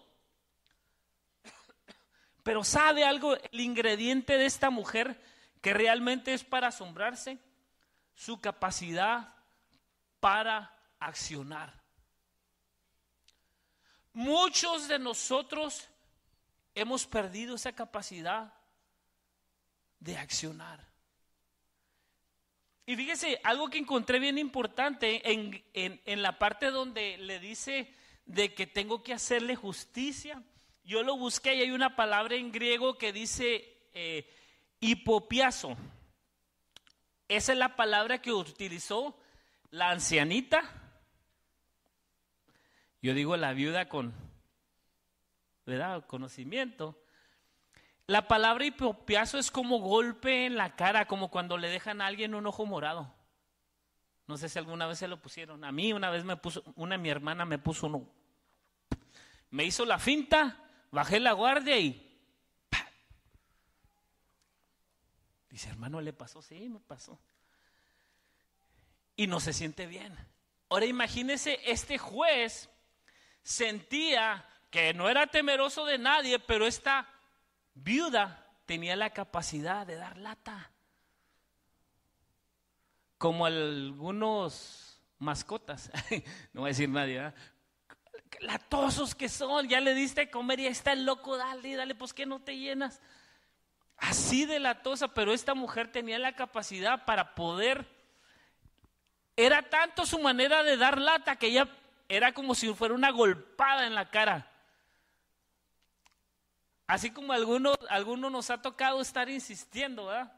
Pero 2.42 2.62
¿sabe 2.64 3.02
algo? 3.02 3.34
El 3.34 3.60
ingrediente 3.60 4.36
de 4.36 4.44
esta 4.44 4.68
mujer 4.68 5.18
que 5.62 5.72
realmente 5.72 6.34
es 6.34 6.44
para 6.44 6.68
asombrarse, 6.68 7.38
su 8.14 8.38
capacidad 8.42 9.32
para 10.20 10.76
accionar. 10.98 11.72
Muchos 14.12 14.88
de 14.88 14.98
nosotros 14.98 15.88
hemos 16.74 17.06
perdido 17.06 17.54
esa 17.54 17.72
capacidad 17.72 18.52
de 19.98 20.18
accionar. 20.18 20.91
Y 22.84 22.96
fíjese, 22.96 23.40
algo 23.44 23.68
que 23.68 23.78
encontré 23.78 24.18
bien 24.18 24.38
importante 24.38 25.30
en, 25.30 25.62
en, 25.72 26.22
la 26.22 26.38
parte 26.38 26.70
donde 26.70 27.16
le 27.18 27.38
dice 27.38 27.94
de 28.26 28.54
que 28.54 28.66
tengo 28.66 29.02
que 29.02 29.12
hacerle 29.12 29.54
justicia. 29.54 30.42
Yo 30.84 31.02
lo 31.04 31.16
busqué 31.16 31.54
y 31.54 31.60
hay 31.60 31.70
una 31.70 31.94
palabra 31.94 32.34
en 32.34 32.50
griego 32.50 32.98
que 32.98 33.12
dice 33.12 33.88
eh, 33.94 34.28
hipopiazo. 34.80 35.76
Esa 37.28 37.52
es 37.52 37.58
la 37.58 37.76
palabra 37.76 38.20
que 38.20 38.32
utilizó 38.32 39.16
la 39.70 39.90
ancianita. 39.90 40.62
Yo 43.00 43.14
digo 43.14 43.36
la 43.36 43.52
viuda 43.52 43.88
con, 43.88 44.12
¿verdad? 45.64 46.04
Conocimiento. 46.06 47.01
La 48.12 48.28
palabra 48.28 48.66
hipopiazo 48.66 49.38
es 49.38 49.50
como 49.50 49.78
golpe 49.78 50.44
en 50.44 50.56
la 50.56 50.76
cara, 50.76 51.06
como 51.06 51.30
cuando 51.30 51.56
le 51.56 51.70
dejan 51.70 52.02
a 52.02 52.06
alguien 52.06 52.34
un 52.34 52.46
ojo 52.46 52.66
morado. 52.66 53.10
No 54.26 54.36
sé 54.36 54.50
si 54.50 54.58
alguna 54.58 54.86
vez 54.86 54.98
se 54.98 55.08
lo 55.08 55.22
pusieron. 55.22 55.64
A 55.64 55.72
mí 55.72 55.94
una 55.94 56.10
vez 56.10 56.22
me 56.22 56.36
puso, 56.36 56.62
una 56.76 56.98
mi 56.98 57.08
hermana 57.08 57.46
me 57.46 57.58
puso 57.58 57.86
uno. 57.86 58.06
Me 59.48 59.64
hizo 59.64 59.86
la 59.86 59.98
finta, 59.98 60.62
bajé 60.90 61.20
la 61.20 61.32
guardia 61.32 61.78
y... 61.78 62.06
Dice, 65.48 65.70
hermano, 65.70 66.02
¿le 66.02 66.12
pasó? 66.12 66.42
Sí, 66.42 66.68
me 66.68 66.80
pasó. 66.80 67.18
Y 69.16 69.26
no 69.26 69.40
se 69.40 69.54
siente 69.54 69.86
bien. 69.86 70.14
Ahora 70.68 70.84
imagínese, 70.84 71.60
este 71.64 71.96
juez 71.96 72.68
sentía 73.42 74.46
que 74.70 74.92
no 74.92 75.08
era 75.08 75.28
temeroso 75.28 75.86
de 75.86 75.96
nadie, 75.96 76.38
pero 76.38 76.66
esta 76.66 77.08
viuda 77.74 78.46
tenía 78.66 78.96
la 78.96 79.10
capacidad 79.10 79.86
de 79.86 79.96
dar 79.96 80.18
lata. 80.18 80.70
Como 83.18 83.46
algunos 83.46 85.00
mascotas, 85.18 85.90
no 86.52 86.62
voy 86.62 86.68
a 86.68 86.72
decir 86.72 86.88
nadie, 86.88 87.32
latosos 88.40 89.14
que 89.14 89.28
son, 89.28 89.68
ya 89.68 89.80
le 89.80 89.94
diste 89.94 90.30
comer 90.30 90.60
y 90.60 90.66
ahí 90.66 90.72
está 90.72 90.92
el 90.92 91.04
loco, 91.04 91.36
dale, 91.36 91.76
dale, 91.76 91.94
pues 91.94 92.12
que 92.12 92.26
no 92.26 92.40
te 92.40 92.56
llenas. 92.56 93.00
Así 93.96 94.46
de 94.46 94.58
latosa, 94.58 95.08
pero 95.08 95.32
esta 95.32 95.54
mujer 95.54 95.92
tenía 95.92 96.18
la 96.18 96.34
capacidad 96.34 97.04
para 97.04 97.34
poder, 97.34 97.86
era 99.36 99.62
tanto 99.62 100.04
su 100.04 100.18
manera 100.18 100.62
de 100.62 100.76
dar 100.76 100.98
lata 100.98 101.36
que 101.36 101.48
ella 101.48 101.68
era 102.08 102.32
como 102.32 102.54
si 102.54 102.72
fuera 102.74 102.94
una 102.94 103.10
golpada 103.10 103.86
en 103.86 103.94
la 103.94 104.10
cara. 104.10 104.51
Así 106.92 107.10
como 107.10 107.32
algunos, 107.32 107.78
nos 108.30 108.50
ha 108.50 108.60
tocado 108.60 109.00
estar 109.00 109.26
insistiendo, 109.30 110.08
¿verdad? 110.08 110.30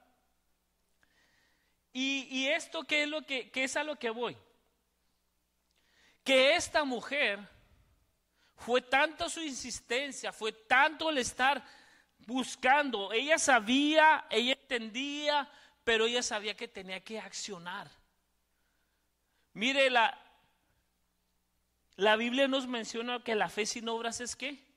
Y, 1.92 2.46
esto 2.46 2.84
qué 2.84 3.02
es 3.02 3.08
lo 3.08 3.22
que 3.22 3.50
es 3.52 3.76
a 3.76 3.82
lo 3.82 3.96
que 3.96 4.08
voy. 4.10 4.36
Que 6.22 6.54
esta 6.54 6.84
mujer 6.84 7.40
fue 8.54 8.80
tanto 8.82 9.28
su 9.28 9.40
insistencia, 9.40 10.32
fue 10.32 10.52
tanto 10.52 11.10
el 11.10 11.18
estar 11.18 11.60
buscando. 12.18 13.12
Ella 13.12 13.36
sabía, 13.36 14.24
ella 14.30 14.52
entendía, 14.52 15.50
pero 15.82 16.06
ella 16.06 16.22
sabía 16.22 16.54
que 16.54 16.68
tenía 16.68 17.00
que 17.00 17.18
accionar. 17.18 17.90
Mire, 19.54 19.90
la, 19.90 20.16
la 21.96 22.14
Biblia 22.14 22.46
nos 22.46 22.68
menciona 22.68 23.24
que 23.24 23.34
la 23.34 23.48
fe 23.48 23.66
sin 23.66 23.88
obras 23.88 24.20
es 24.20 24.36
qué? 24.36 24.73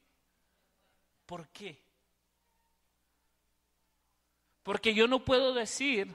¿Por 1.27 1.47
qué? 1.49 1.79
Porque 4.63 4.93
yo 4.93 5.07
no 5.07 5.23
puedo 5.23 5.53
decir 5.53 6.13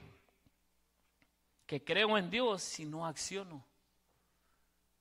que 1.66 1.84
creo 1.84 2.18
en 2.18 2.28
Dios 2.28 2.62
si 2.62 2.84
no 2.84 3.06
acciono. 3.06 3.64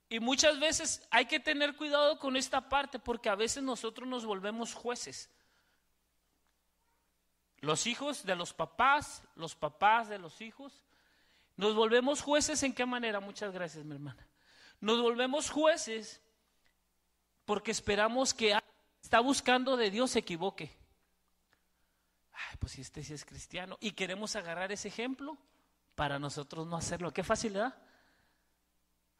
Y 0.09 0.19
muchas 0.19 0.59
veces 0.59 1.07
hay 1.09 1.25
que 1.25 1.39
tener 1.39 1.75
cuidado 1.75 2.19
con 2.19 2.35
esta 2.35 2.67
parte 2.69 2.99
porque 2.99 3.29
a 3.29 3.35
veces 3.35 3.63
nosotros 3.63 4.07
nos 4.07 4.25
volvemos 4.25 4.73
jueces. 4.73 5.29
Los 7.61 7.87
hijos 7.87 8.25
de 8.25 8.35
los 8.35 8.53
papás, 8.53 9.23
los 9.35 9.55
papás 9.55 10.09
de 10.09 10.19
los 10.19 10.41
hijos, 10.41 10.83
nos 11.55 11.75
volvemos 11.75 12.21
jueces 12.21 12.63
en 12.63 12.73
qué 12.73 12.85
manera? 12.85 13.19
Muchas 13.21 13.53
gracias, 13.53 13.85
mi 13.85 13.93
hermana. 13.93 14.27
Nos 14.81 15.01
volvemos 15.01 15.49
jueces 15.49 16.21
porque 17.45 17.71
esperamos 17.71 18.33
que 18.33 18.53
está 19.01 19.19
buscando 19.19 19.77
de 19.77 19.89
Dios 19.89 20.11
se 20.11 20.19
equivoque. 20.19 20.71
Ay, 22.31 22.57
pues 22.59 22.73
si 22.73 22.81
este 22.81 23.03
sí 23.03 23.13
es 23.13 23.25
cristiano. 23.25 23.77
Y 23.79 23.91
queremos 23.91 24.35
agarrar 24.35 24.71
ese 24.71 24.87
ejemplo 24.87 25.37
para 25.95 26.19
nosotros 26.19 26.67
no 26.67 26.77
hacerlo. 26.77 27.13
Qué 27.13 27.23
facilidad. 27.23 27.75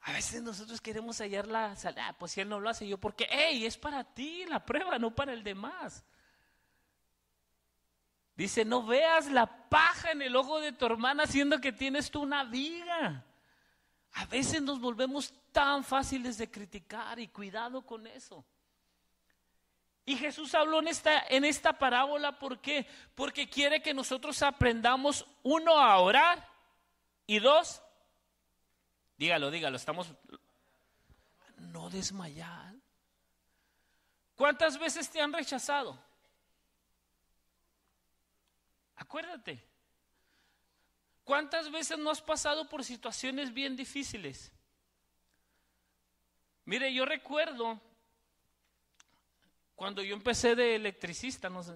A 0.02 0.14
veces 0.14 0.42
nosotros 0.42 0.82
queremos 0.82 1.20
hallar 1.20 1.48
la 1.48 1.76
ah, 1.98 2.16
pues 2.18 2.32
si 2.32 2.42
él 2.42 2.50
no 2.50 2.60
lo 2.60 2.70
hace, 2.70 2.88
yo 2.88 2.98
porque, 2.98 3.28
hey, 3.30 3.66
es 3.66 3.78
para 3.78 4.04
ti 4.04 4.46
la 4.48 4.66
prueba, 4.66 4.98
no 4.98 5.14
para 5.14 5.34
el 5.34 5.44
demás. 5.44 6.04
Dice, 8.36 8.66
no 8.66 8.84
veas 8.84 9.30
la 9.30 9.70
paja 9.70 10.12
en 10.12 10.24
el 10.24 10.36
ojo 10.36 10.60
de 10.60 10.72
tu 10.72 10.86
hermana 10.86 11.28
siendo 11.28 11.62
que 11.62 11.72
tienes 11.72 12.10
tú 12.10 12.22
una 12.22 12.44
viga. 12.44 13.24
A 14.14 14.26
veces 14.26 14.62
nos 14.62 14.80
volvemos 14.80 15.32
tan 15.52 15.84
fáciles 15.84 16.38
de 16.38 16.50
criticar 16.50 17.20
y 17.20 17.28
cuidado 17.28 17.86
con 17.86 18.08
eso. 18.08 18.44
Y 20.06 20.18
Jesús 20.18 20.56
habló 20.56 20.80
en 20.80 20.88
esta, 20.88 21.26
en 21.30 21.46
esta 21.46 21.78
parábola, 21.78 22.40
¿por 22.40 22.60
qué? 22.60 22.88
Porque 23.16 23.50
quiere 23.50 23.82
que 23.82 23.94
nosotros 23.94 24.42
aprendamos, 24.42 25.26
uno, 25.44 25.78
a 25.78 25.98
orar 26.00 26.48
y 27.28 27.40
dos, 27.40 27.82
dígalo, 29.18 29.52
dígalo, 29.52 29.78
estamos, 29.78 30.14
no 31.58 31.90
desmayar. 31.90 32.74
¿Cuántas 34.36 34.80
veces 34.80 35.10
te 35.10 35.22
han 35.22 35.32
rechazado? 35.32 36.04
Acuérdate. 38.96 39.64
¿Cuántas 41.24 41.72
veces 41.72 42.00
no 42.00 42.10
has 42.10 42.22
pasado 42.22 42.68
por 42.68 42.84
situaciones 42.84 43.54
bien 43.54 43.76
difíciles? 43.76 44.52
Mire, 46.66 46.92
yo 46.94 47.06
recuerdo 47.06 47.80
cuando 49.82 50.04
yo 50.04 50.14
empecé 50.14 50.56
de 50.56 50.76
electricista, 50.76 51.50
no 51.50 51.64
sé, 51.64 51.74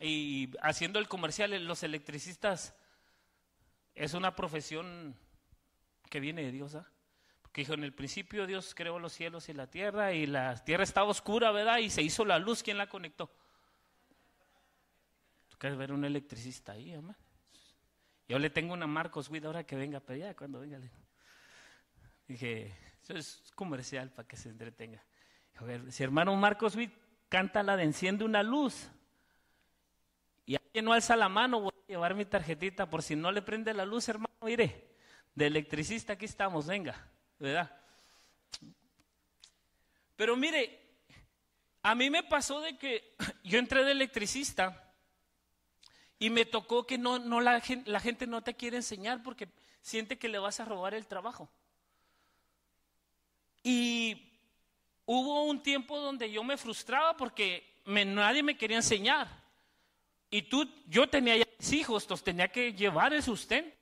y 0.00 0.50
haciendo 0.60 0.98
el 0.98 1.06
comercial, 1.06 1.52
los 1.64 1.84
electricistas 1.84 2.74
es 3.94 4.12
una 4.12 4.34
profesión 4.34 5.14
que 6.10 6.18
viene 6.18 6.42
de 6.42 6.50
Dios, 6.50 6.74
¿ah? 6.74 6.90
Porque 7.42 7.60
dijo, 7.60 7.74
en 7.74 7.84
el 7.84 7.94
principio 7.94 8.48
Dios 8.48 8.74
creó 8.74 8.98
los 8.98 9.12
cielos 9.12 9.48
y 9.48 9.52
la 9.52 9.68
tierra, 9.68 10.14
y 10.14 10.26
la 10.26 10.56
tierra 10.64 10.82
estaba 10.82 11.08
oscura, 11.08 11.52
¿verdad? 11.52 11.78
Y 11.78 11.90
se 11.90 12.02
hizo 12.02 12.24
la 12.24 12.40
luz, 12.40 12.64
¿quién 12.64 12.78
la 12.78 12.88
conectó? 12.88 13.30
¿Tú 15.48 15.56
quieres 15.58 15.78
ver 15.78 15.92
un 15.92 16.04
electricista 16.04 16.72
ahí, 16.72 16.92
amén? 16.92 17.14
Yo 18.28 18.40
le 18.40 18.50
tengo 18.50 18.74
una 18.74 18.88
Marcos 18.88 19.30
Witt 19.30 19.44
ahora 19.44 19.62
que 19.62 19.76
venga, 19.76 20.00
pero 20.00 20.18
ya 20.18 20.34
cuando 20.34 20.58
venga. 20.58 20.80
Dije, 22.26 22.74
eso 23.00 23.14
es 23.16 23.52
comercial 23.54 24.10
para 24.10 24.26
que 24.26 24.36
se 24.36 24.48
entretenga. 24.48 25.04
A 25.56 25.64
ver, 25.64 25.90
si 25.92 26.02
hermano 26.02 26.34
Marcos 26.36 26.76
Witt 26.76 26.92
canta 27.28 27.62
la 27.62 27.76
de 27.76 27.84
enciende 27.84 28.24
una 28.24 28.42
luz 28.42 28.88
y 30.44 30.54
alguien 30.54 30.84
no 30.84 30.92
alza 30.92 31.16
la 31.16 31.28
mano, 31.28 31.60
voy 31.60 31.72
a 31.84 31.92
llevar 31.92 32.14
mi 32.14 32.24
tarjetita 32.24 32.88
por 32.88 33.02
si 33.02 33.16
no 33.16 33.32
le 33.32 33.42
prende 33.42 33.74
la 33.74 33.84
luz, 33.84 34.08
hermano, 34.08 34.34
mire, 34.42 34.94
de 35.34 35.46
electricista 35.46 36.12
aquí 36.12 36.24
estamos, 36.24 36.66
venga. 36.66 37.10
¿verdad? 37.38 37.70
Pero 40.16 40.36
mire, 40.36 40.80
a 41.82 41.94
mí 41.94 42.10
me 42.10 42.22
pasó 42.22 42.60
de 42.60 42.78
que 42.78 43.14
yo 43.44 43.58
entré 43.58 43.84
de 43.84 43.92
electricista 43.92 44.94
y 46.18 46.30
me 46.30 46.46
tocó 46.46 46.86
que 46.86 46.96
no, 46.96 47.18
no 47.18 47.40
la, 47.40 47.62
la 47.84 48.00
gente 48.00 48.26
no 48.26 48.42
te 48.42 48.54
quiere 48.54 48.78
enseñar 48.78 49.22
porque 49.22 49.48
siente 49.82 50.18
que 50.18 50.28
le 50.28 50.38
vas 50.38 50.60
a 50.60 50.64
robar 50.64 50.94
el 50.94 51.06
trabajo. 51.06 51.50
Y 53.62 54.25
hubo 55.06 55.44
un 55.44 55.62
tiempo 55.62 55.98
donde 55.98 56.30
yo 56.30 56.44
me 56.44 56.56
frustraba 56.56 57.16
porque 57.16 57.82
nadie 57.86 58.42
me 58.42 58.56
quería 58.58 58.76
enseñar. 58.76 59.28
Y 60.28 60.42
tú, 60.42 60.68
yo 60.88 61.08
tenía 61.08 61.36
ya 61.36 61.46
mis 61.58 61.72
hijos, 61.72 62.02
entonces 62.02 62.24
tenía 62.24 62.48
que 62.48 62.72
llevar 62.72 63.12
el 63.14 63.22
sustento. 63.22 63.74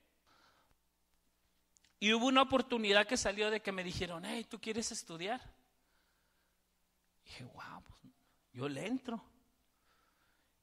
Y 1.99 2.13
hubo 2.13 2.27
una 2.27 2.43
oportunidad 2.43 3.07
que 3.07 3.17
salió 3.17 3.51
de 3.51 3.61
que 3.61 3.73
me 3.73 3.83
dijeron, 3.83 4.25
hey, 4.27 4.47
¿tú 4.49 4.61
quieres 4.61 4.93
estudiar? 4.93 5.41
Y 7.25 7.29
dije, 7.29 7.45
wow, 7.45 7.83
pues 7.83 8.13
yo 8.53 8.69
le 8.69 8.87
entro. 8.87 9.25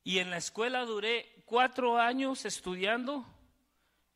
Y 0.03 0.19
en 0.19 0.29
la 0.29 0.37
escuela 0.37 0.85
duré 0.85 1.43
cuatro 1.45 1.97
años 1.97 2.45
estudiando. 2.45 3.25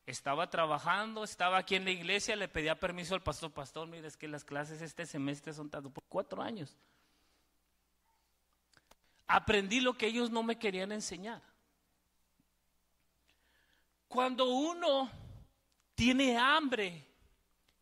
Estaba 0.06 0.50
trabajando, 0.50 1.24
estaba 1.24 1.58
aquí 1.58 1.76
en 1.76 1.86
la 1.86 1.92
iglesia, 1.92 2.36
le 2.36 2.48
pedía 2.48 2.80
permiso 2.80 3.16
al 3.16 3.24
pastor, 3.24 3.52
pastor, 3.52 3.88
mire, 3.88 4.08
es 4.08 4.16
que 4.16 4.28
las 4.28 4.44
clases 4.44 4.82
este 4.82 5.06
semestre 5.06 5.52
son 5.52 5.70
tanto 5.70 5.90
por 5.90 6.04
cuatro 6.04 6.42
años. 6.42 6.78
Aprendí 9.28 9.80
lo 9.80 9.98
que 9.98 10.06
ellos 10.06 10.30
no 10.30 10.44
me 10.44 10.60
querían 10.60 10.92
enseñar. 10.92 11.42
Cuando 14.08 14.46
uno 14.46 15.10
tiene 15.96 16.38
hambre, 16.38 17.04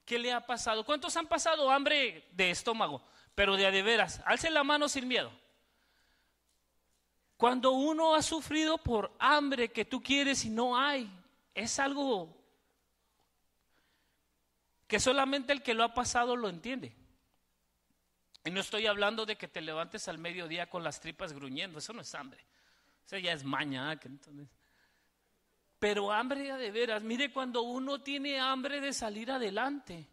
¿qué 0.06 0.18
le 0.18 0.32
ha 0.32 0.46
pasado? 0.46 0.86
¿Cuántos 0.86 1.18
han 1.18 1.28
pasado 1.28 1.70
hambre 1.70 2.26
de 2.32 2.52
estómago? 2.52 3.02
Pero 3.36 3.58
de 3.58 3.68
a 3.68 3.72
de 3.72 3.82
veras, 3.82 4.22
alce 4.26 4.50
la 4.50 4.64
mano 4.64 4.88
sin 4.88 5.08
miedo. 5.08 5.32
Cuando 7.36 7.72
uno 7.72 8.16
ha 8.16 8.22
sufrido 8.22 8.78
por 8.78 9.12
hambre 9.20 9.70
que 9.72 9.84
tú 9.84 10.02
quieres 10.02 10.46
y 10.46 10.50
no 10.50 10.78
hay, 10.78 11.12
es 11.54 11.80
algo 11.80 12.36
que 14.88 15.00
solamente 15.00 15.54
el 15.54 15.64
que 15.64 15.74
lo 15.74 15.84
ha 15.84 15.94
pasado 15.94 16.36
lo 16.36 16.50
entiende. 16.50 16.96
Y 18.46 18.52
no 18.52 18.60
estoy 18.60 18.88
hablando 18.88 19.26
de 19.26 19.38
que 19.38 19.48
te 19.48 19.62
levantes 19.62 20.08
al 20.08 20.18
mediodía 20.18 20.70
con 20.70 20.84
las 20.84 21.00
tripas 21.00 21.34
gruñendo, 21.34 21.80
eso 21.80 21.94
no 21.94 22.02
es 22.02 22.14
hambre. 22.14 22.46
Eso 23.06 23.18
ya 23.18 23.34
es 23.34 23.44
maña. 23.44 23.92
Entonces. 23.92 24.48
Pero 25.80 26.12
hambre 26.12 26.56
de 26.58 26.72
veras, 26.72 27.04
mire 27.04 27.32
cuando 27.32 27.62
uno 27.62 28.02
tiene 28.02 28.40
hambre 28.40 28.82
de 28.82 28.94
salir 28.94 29.32
adelante, 29.32 30.08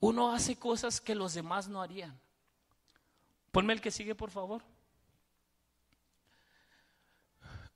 uno 0.00 0.32
hace 0.32 0.58
cosas 0.58 1.00
que 1.00 1.14
los 1.14 1.34
demás 1.34 1.68
no 1.68 1.82
harían. 1.82 2.18
Ponme 3.50 3.72
el 3.72 3.80
que 3.80 3.90
sigue, 3.90 4.14
por 4.14 4.30
favor. 4.30 4.62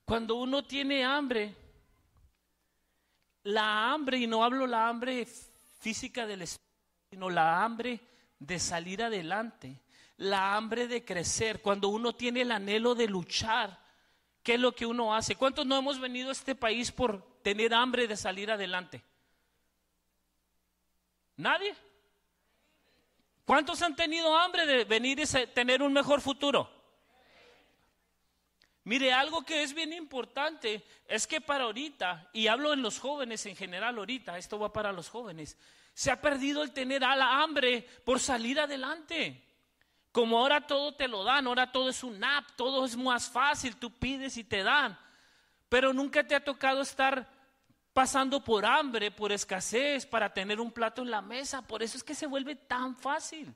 Cuando 0.04 0.34
uno 0.34 0.64
tiene 0.64 1.04
hambre, 1.04 1.54
la 3.44 3.92
hambre, 3.92 4.18
y 4.18 4.26
no 4.26 4.44
hablo 4.44 4.66
la 4.66 4.88
hambre 4.88 5.26
física 5.80 6.26
del 6.26 6.42
espíritu, 6.42 6.64
sino 7.10 7.30
la 7.30 7.64
hambre 7.64 8.00
de 8.38 8.58
salir 8.58 9.02
adelante, 9.02 9.80
la 10.18 10.56
hambre 10.56 10.88
de 10.88 11.04
crecer, 11.04 11.62
cuando 11.62 11.88
uno 11.88 12.14
tiene 12.14 12.42
el 12.42 12.52
anhelo 12.52 12.94
de 12.94 13.08
luchar, 13.08 13.78
¿qué 14.42 14.54
es 14.54 14.60
lo 14.60 14.74
que 14.74 14.86
uno 14.86 15.14
hace? 15.14 15.36
¿Cuántos 15.36 15.64
no 15.64 15.78
hemos 15.78 15.98
venido 15.98 16.28
a 16.28 16.32
este 16.32 16.54
país 16.54 16.92
por 16.92 17.40
tener 17.42 17.72
hambre 17.72 18.06
de 18.06 18.16
salir 18.16 18.50
adelante? 18.50 19.02
¿Nadie? 21.36 21.74
¿Cuántos 23.44 23.80
han 23.82 23.96
tenido 23.96 24.36
hambre 24.36 24.66
de 24.66 24.84
venir 24.84 25.18
y 25.20 25.46
tener 25.48 25.82
un 25.82 25.92
mejor 25.92 26.20
futuro? 26.20 26.83
Mire, 28.84 29.14
algo 29.14 29.42
que 29.42 29.62
es 29.62 29.72
bien 29.72 29.94
importante 29.94 30.84
es 31.08 31.26
que 31.26 31.40
para 31.40 31.64
ahorita, 31.64 32.28
y 32.34 32.48
hablo 32.48 32.74
en 32.74 32.82
los 32.82 32.98
jóvenes 32.98 33.46
en 33.46 33.56
general 33.56 33.96
ahorita, 33.96 34.36
esto 34.36 34.58
va 34.58 34.72
para 34.72 34.92
los 34.92 35.08
jóvenes, 35.08 35.56
se 35.94 36.10
ha 36.10 36.20
perdido 36.20 36.62
el 36.62 36.72
tener 36.72 37.02
a 37.02 37.16
la 37.16 37.42
hambre 37.42 37.88
por 38.04 38.20
salir 38.20 38.60
adelante. 38.60 39.42
Como 40.12 40.38
ahora 40.38 40.66
todo 40.66 40.94
te 40.94 41.08
lo 41.08 41.24
dan, 41.24 41.46
ahora 41.46 41.72
todo 41.72 41.88
es 41.88 42.04
un 42.04 42.22
app, 42.22 42.50
todo 42.56 42.84
es 42.84 42.96
más 42.96 43.28
fácil, 43.30 43.76
tú 43.76 43.90
pides 43.90 44.36
y 44.36 44.44
te 44.44 44.62
dan. 44.62 44.98
Pero 45.68 45.92
nunca 45.92 46.22
te 46.26 46.34
ha 46.34 46.44
tocado 46.44 46.82
estar 46.82 47.26
pasando 47.94 48.44
por 48.44 48.66
hambre, 48.66 49.10
por 49.10 49.32
escasez, 49.32 50.04
para 50.04 50.34
tener 50.34 50.60
un 50.60 50.70
plato 50.70 51.00
en 51.00 51.10
la 51.10 51.22
mesa. 51.22 51.62
Por 51.62 51.82
eso 51.82 51.96
es 51.96 52.04
que 52.04 52.14
se 52.14 52.26
vuelve 52.26 52.54
tan 52.54 52.94
fácil. 52.96 53.54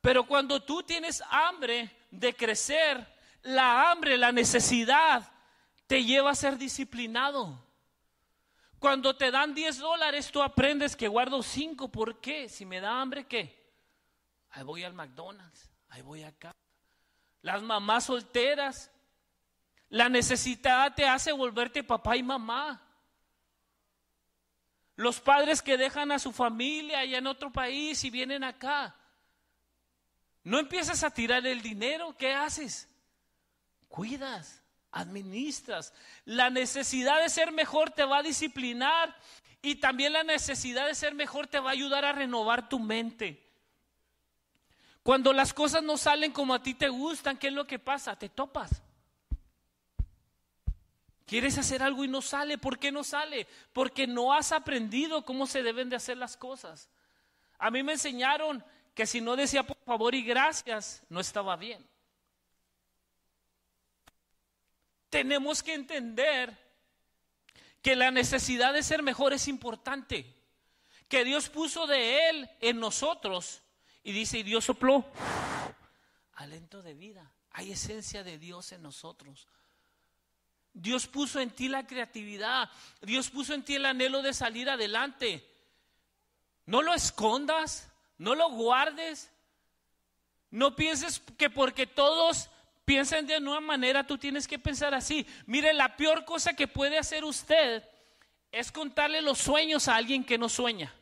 Pero 0.00 0.26
cuando 0.26 0.62
tú 0.62 0.82
tienes 0.82 1.22
hambre 1.30 1.90
de 2.10 2.34
crecer, 2.34 3.19
la 3.42 3.90
hambre, 3.90 4.16
la 4.16 4.32
necesidad, 4.32 5.32
te 5.86 6.04
lleva 6.04 6.30
a 6.30 6.34
ser 6.34 6.58
disciplinado. 6.58 7.66
Cuando 8.78 9.16
te 9.16 9.30
dan 9.30 9.54
10 9.54 9.78
dólares, 9.78 10.30
tú 10.30 10.42
aprendes 10.42 10.96
que 10.96 11.08
guardo 11.08 11.42
5. 11.42 11.90
¿Por 11.90 12.20
qué? 12.20 12.48
Si 12.48 12.64
me 12.64 12.80
da 12.80 13.00
hambre, 13.00 13.26
¿qué? 13.26 13.72
Ahí 14.50 14.64
voy 14.64 14.84
al 14.84 14.94
McDonald's, 14.94 15.70
ahí 15.88 16.02
voy 16.02 16.22
acá. 16.22 16.52
Las 17.42 17.62
mamás 17.62 18.04
solteras 18.04 18.90
la 19.90 20.08
necesidad 20.08 20.94
te 20.94 21.06
hace 21.06 21.32
volverte 21.32 21.82
papá 21.82 22.16
y 22.16 22.22
mamá. 22.22 22.80
Los 24.94 25.20
padres 25.20 25.62
que 25.62 25.76
dejan 25.76 26.12
a 26.12 26.18
su 26.18 26.32
familia 26.32 27.00
allá 27.00 27.18
en 27.18 27.26
otro 27.26 27.52
país 27.52 28.02
y 28.04 28.10
vienen 28.10 28.44
acá. 28.44 28.94
No 30.44 30.58
empiezas 30.58 31.02
a 31.02 31.10
tirar 31.10 31.44
el 31.44 31.60
dinero, 31.60 32.16
¿qué 32.16 32.32
haces? 32.32 32.88
Cuidas, 33.90 34.62
administras. 34.92 35.92
La 36.24 36.48
necesidad 36.48 37.20
de 37.20 37.28
ser 37.28 37.50
mejor 37.50 37.90
te 37.90 38.04
va 38.04 38.18
a 38.18 38.22
disciplinar 38.22 39.14
y 39.60 39.74
también 39.74 40.12
la 40.12 40.22
necesidad 40.22 40.86
de 40.86 40.94
ser 40.94 41.12
mejor 41.12 41.48
te 41.48 41.58
va 41.58 41.70
a 41.70 41.72
ayudar 41.72 42.04
a 42.04 42.12
renovar 42.12 42.68
tu 42.68 42.78
mente. 42.78 43.44
Cuando 45.02 45.32
las 45.32 45.52
cosas 45.52 45.82
no 45.82 45.96
salen 45.96 46.30
como 46.30 46.54
a 46.54 46.62
ti 46.62 46.74
te 46.74 46.88
gustan, 46.88 47.36
¿qué 47.36 47.48
es 47.48 47.52
lo 47.52 47.66
que 47.66 47.80
pasa? 47.80 48.16
Te 48.16 48.28
topas. 48.28 48.70
Quieres 51.26 51.58
hacer 51.58 51.82
algo 51.82 52.04
y 52.04 52.08
no 52.08 52.22
sale. 52.22 52.58
¿Por 52.58 52.78
qué 52.78 52.92
no 52.92 53.02
sale? 53.02 53.48
Porque 53.72 54.06
no 54.06 54.32
has 54.32 54.52
aprendido 54.52 55.24
cómo 55.24 55.48
se 55.48 55.64
deben 55.64 55.90
de 55.90 55.96
hacer 55.96 56.16
las 56.16 56.36
cosas. 56.36 56.88
A 57.58 57.72
mí 57.72 57.82
me 57.82 57.92
enseñaron 57.92 58.64
que 58.94 59.04
si 59.04 59.20
no 59.20 59.34
decía 59.34 59.64
por 59.64 59.78
favor 59.84 60.14
y 60.14 60.22
gracias, 60.22 61.02
no 61.08 61.18
estaba 61.18 61.56
bien. 61.56 61.89
Tenemos 65.10 65.62
que 65.62 65.74
entender 65.74 66.56
que 67.82 67.96
la 67.96 68.10
necesidad 68.10 68.72
de 68.72 68.82
ser 68.82 69.02
mejor 69.02 69.32
es 69.32 69.48
importante. 69.48 70.34
Que 71.08 71.24
Dios 71.24 71.48
puso 71.48 71.86
de 71.86 72.30
Él 72.30 72.50
en 72.60 72.80
nosotros. 72.80 73.62
Y 74.02 74.12
dice, 74.12 74.38
y 74.38 74.42
Dios 74.42 74.64
sopló 74.64 75.04
alento 76.40 76.82
de 76.82 76.94
vida. 76.94 77.30
Hay 77.52 77.72
esencia 77.72 78.24
de 78.24 78.38
Dios 78.38 78.72
en 78.72 78.82
nosotros. 78.82 79.46
Dios 80.72 81.06
puso 81.06 81.40
en 81.40 81.50
ti 81.50 81.68
la 81.68 81.86
creatividad. 81.86 82.70
Dios 83.02 83.28
puso 83.30 83.52
en 83.52 83.62
ti 83.62 83.74
el 83.74 83.84
anhelo 83.84 84.22
de 84.22 84.32
salir 84.32 84.70
adelante. 84.70 85.46
No 86.64 86.80
lo 86.80 86.94
escondas, 86.94 87.92
no 88.16 88.34
lo 88.34 88.50
guardes. 88.50 89.30
No 90.50 90.76
pienses 90.76 91.20
que 91.36 91.50
porque 91.50 91.86
todos 91.86 92.48
piensan 92.90 93.24
de 93.24 93.38
una 93.38 93.60
manera, 93.60 94.04
tú 94.04 94.18
tienes 94.18 94.48
que 94.48 94.58
pensar 94.58 94.94
así. 94.94 95.24
Mire, 95.46 95.72
la 95.72 95.96
peor 95.96 96.24
cosa 96.24 96.54
que 96.54 96.66
puede 96.66 96.98
hacer 96.98 97.24
usted 97.24 97.84
es 98.50 98.72
contarle 98.72 99.22
los 99.22 99.38
sueños 99.38 99.86
a 99.86 99.94
alguien 99.94 100.24
que 100.24 100.36
no 100.36 100.48
sueña. 100.48 100.92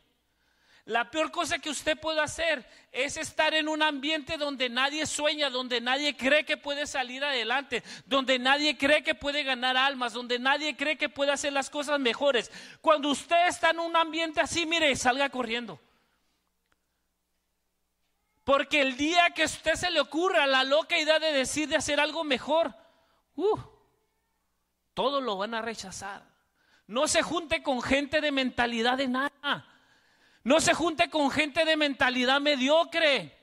La 0.85 1.11
peor 1.11 1.31
cosa 1.31 1.59
que 1.59 1.71
usted 1.71 1.99
puede 1.99 2.21
hacer 2.21 2.69
es 2.93 3.17
estar 3.17 3.55
en 3.55 3.69
un 3.69 3.83
ambiente 3.83 4.37
donde 4.37 4.69
nadie 4.69 5.07
sueña, 5.07 5.49
donde 5.49 5.81
nadie 5.81 6.15
cree 6.15 6.45
que 6.45 6.59
puede 6.59 6.87
salir 6.87 7.25
adelante, 7.25 7.83
donde 8.05 8.39
nadie 8.39 8.77
cree 8.77 9.03
que 9.03 9.15
puede 9.15 9.43
ganar 9.43 9.79
almas, 9.79 10.13
donde 10.13 10.39
nadie 10.39 10.77
cree 10.77 10.99
que 10.99 11.09
puede 11.09 11.33
hacer 11.33 11.55
las 11.55 11.71
cosas 11.71 11.99
mejores. 11.99 12.53
Cuando 12.83 13.09
usted 13.09 13.49
está 13.49 13.71
en 13.71 13.79
un 13.79 13.97
ambiente 13.97 14.43
así, 14.43 14.67
mire, 14.67 14.95
salga 14.95 15.31
corriendo. 15.31 15.81
Porque 18.49 18.81
el 18.81 18.97
día 18.97 19.29
que 19.35 19.43
a 19.43 19.45
usted 19.45 19.75
se 19.75 19.91
le 19.91 20.01
ocurra 20.01 20.47
la 20.47 20.65
loca 20.65 20.97
idea 20.97 21.19
de 21.19 21.33
decir 21.33 21.69
de 21.69 21.77
hacer 21.77 22.01
algo 22.01 22.25
mejor, 22.25 22.75
uh, 23.37 23.59
todos 24.95 25.23
lo 25.23 25.37
van 25.37 25.53
a 25.53 25.61
rechazar. 25.61 26.23
No 26.87 27.09
se 27.09 27.21
junte 27.21 27.63
con 27.63 27.83
gente 27.83 28.23
de 28.23 28.33
mentalidad 28.33 28.97
de 28.97 29.07
nada. 29.07 29.67
No 30.45 30.61
se 30.63 30.73
junte 30.73 31.11
con 31.11 31.31
gente 31.31 31.67
de 31.67 31.77
mentalidad 31.77 32.41
mediocre. 32.41 33.39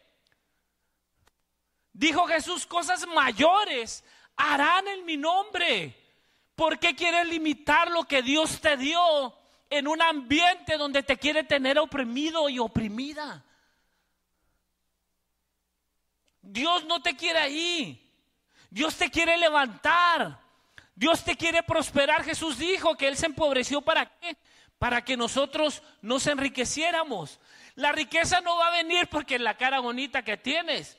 Dijo 1.93 2.25
Jesús, 2.25 2.65
cosas 2.65 3.05
mayores 3.05 4.03
harán 4.35 4.87
en 4.87 5.05
mi 5.05 5.17
nombre. 5.17 5.95
¿Por 6.55 6.79
qué 6.79 6.95
quieres 6.95 7.27
limitar 7.27 7.91
lo 7.91 8.05
que 8.05 8.23
Dios 8.23 8.59
te 8.59 8.75
dio 8.75 9.37
en 9.69 9.87
un 9.87 10.01
ambiente 10.01 10.77
donde 10.77 11.03
te 11.03 11.17
quiere 11.17 11.43
tener 11.43 11.77
oprimido 11.77 12.49
y 12.49 12.57
oprimida. 12.57 13.45
Dios 16.45 16.85
no 16.85 17.01
te 17.01 17.15
quiere 17.15 17.39
ahí. 17.39 18.01
Dios 18.69 18.95
te 18.95 19.09
quiere 19.09 19.37
levantar. 19.37 20.39
Dios 20.95 21.23
te 21.23 21.35
quiere 21.35 21.63
prosperar. 21.63 22.23
Jesús 22.23 22.57
dijo 22.57 22.95
que 22.95 23.07
Él 23.07 23.17
se 23.17 23.25
empobreció 23.25 23.81
para 23.81 24.05
qué? 24.05 24.37
Para 24.77 25.03
que 25.03 25.17
nosotros 25.17 25.81
nos 26.01 26.27
enriqueciéramos. 26.27 27.39
La 27.75 27.91
riqueza 27.91 28.41
no 28.41 28.57
va 28.57 28.67
a 28.67 28.83
venir 28.83 29.07
porque 29.07 29.39
la 29.39 29.57
cara 29.57 29.79
bonita 29.79 30.23
que 30.23 30.37
tienes. 30.37 30.97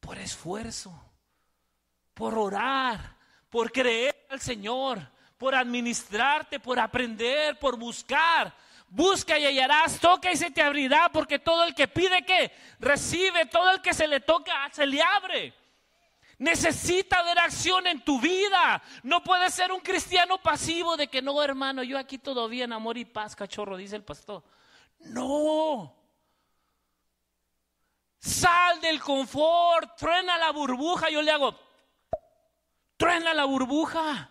Por 0.00 0.18
esfuerzo, 0.18 0.92
por 2.14 2.38
orar, 2.38 3.16
por 3.48 3.70
creer 3.70 4.26
al 4.30 4.40
Señor, 4.40 5.00
por 5.38 5.54
administrarte, 5.54 6.60
por 6.60 6.78
aprender, 6.78 7.58
por 7.58 7.78
buscar. 7.78 8.54
Busca 8.90 9.38
y 9.38 9.46
hallarás, 9.46 10.00
toca 10.00 10.32
y 10.32 10.36
se 10.36 10.50
te 10.50 10.60
abrirá, 10.60 11.10
porque 11.12 11.38
todo 11.38 11.62
el 11.62 11.76
que 11.76 11.86
pide 11.86 12.24
que 12.24 12.52
recibe, 12.80 13.46
todo 13.46 13.70
el 13.70 13.80
que 13.80 13.94
se 13.94 14.08
le 14.08 14.18
toca, 14.18 14.68
se 14.72 14.84
le 14.84 15.00
abre. 15.00 15.54
Necesita 16.38 17.22
ver 17.22 17.38
acción 17.38 17.86
en 17.86 18.00
tu 18.02 18.20
vida. 18.20 18.82
No 19.04 19.22
puedes 19.22 19.54
ser 19.54 19.70
un 19.70 19.80
cristiano 19.80 20.38
pasivo 20.42 20.96
de 20.96 21.06
que 21.06 21.22
no, 21.22 21.40
hermano, 21.40 21.84
yo 21.84 21.98
aquí 21.98 22.18
todo 22.18 22.48
bien, 22.48 22.72
amor 22.72 22.98
y 22.98 23.04
paz, 23.04 23.36
cachorro, 23.36 23.76
dice 23.76 23.94
el 23.94 24.02
pastor. 24.02 24.42
No. 24.98 25.94
Sal 28.18 28.80
del 28.80 29.00
confort, 29.00 29.96
truena 29.96 30.36
la 30.36 30.50
burbuja. 30.50 31.10
Yo 31.10 31.22
le 31.22 31.30
hago, 31.30 31.54
truena 32.96 33.32
la 33.34 33.44
burbuja. 33.44 34.30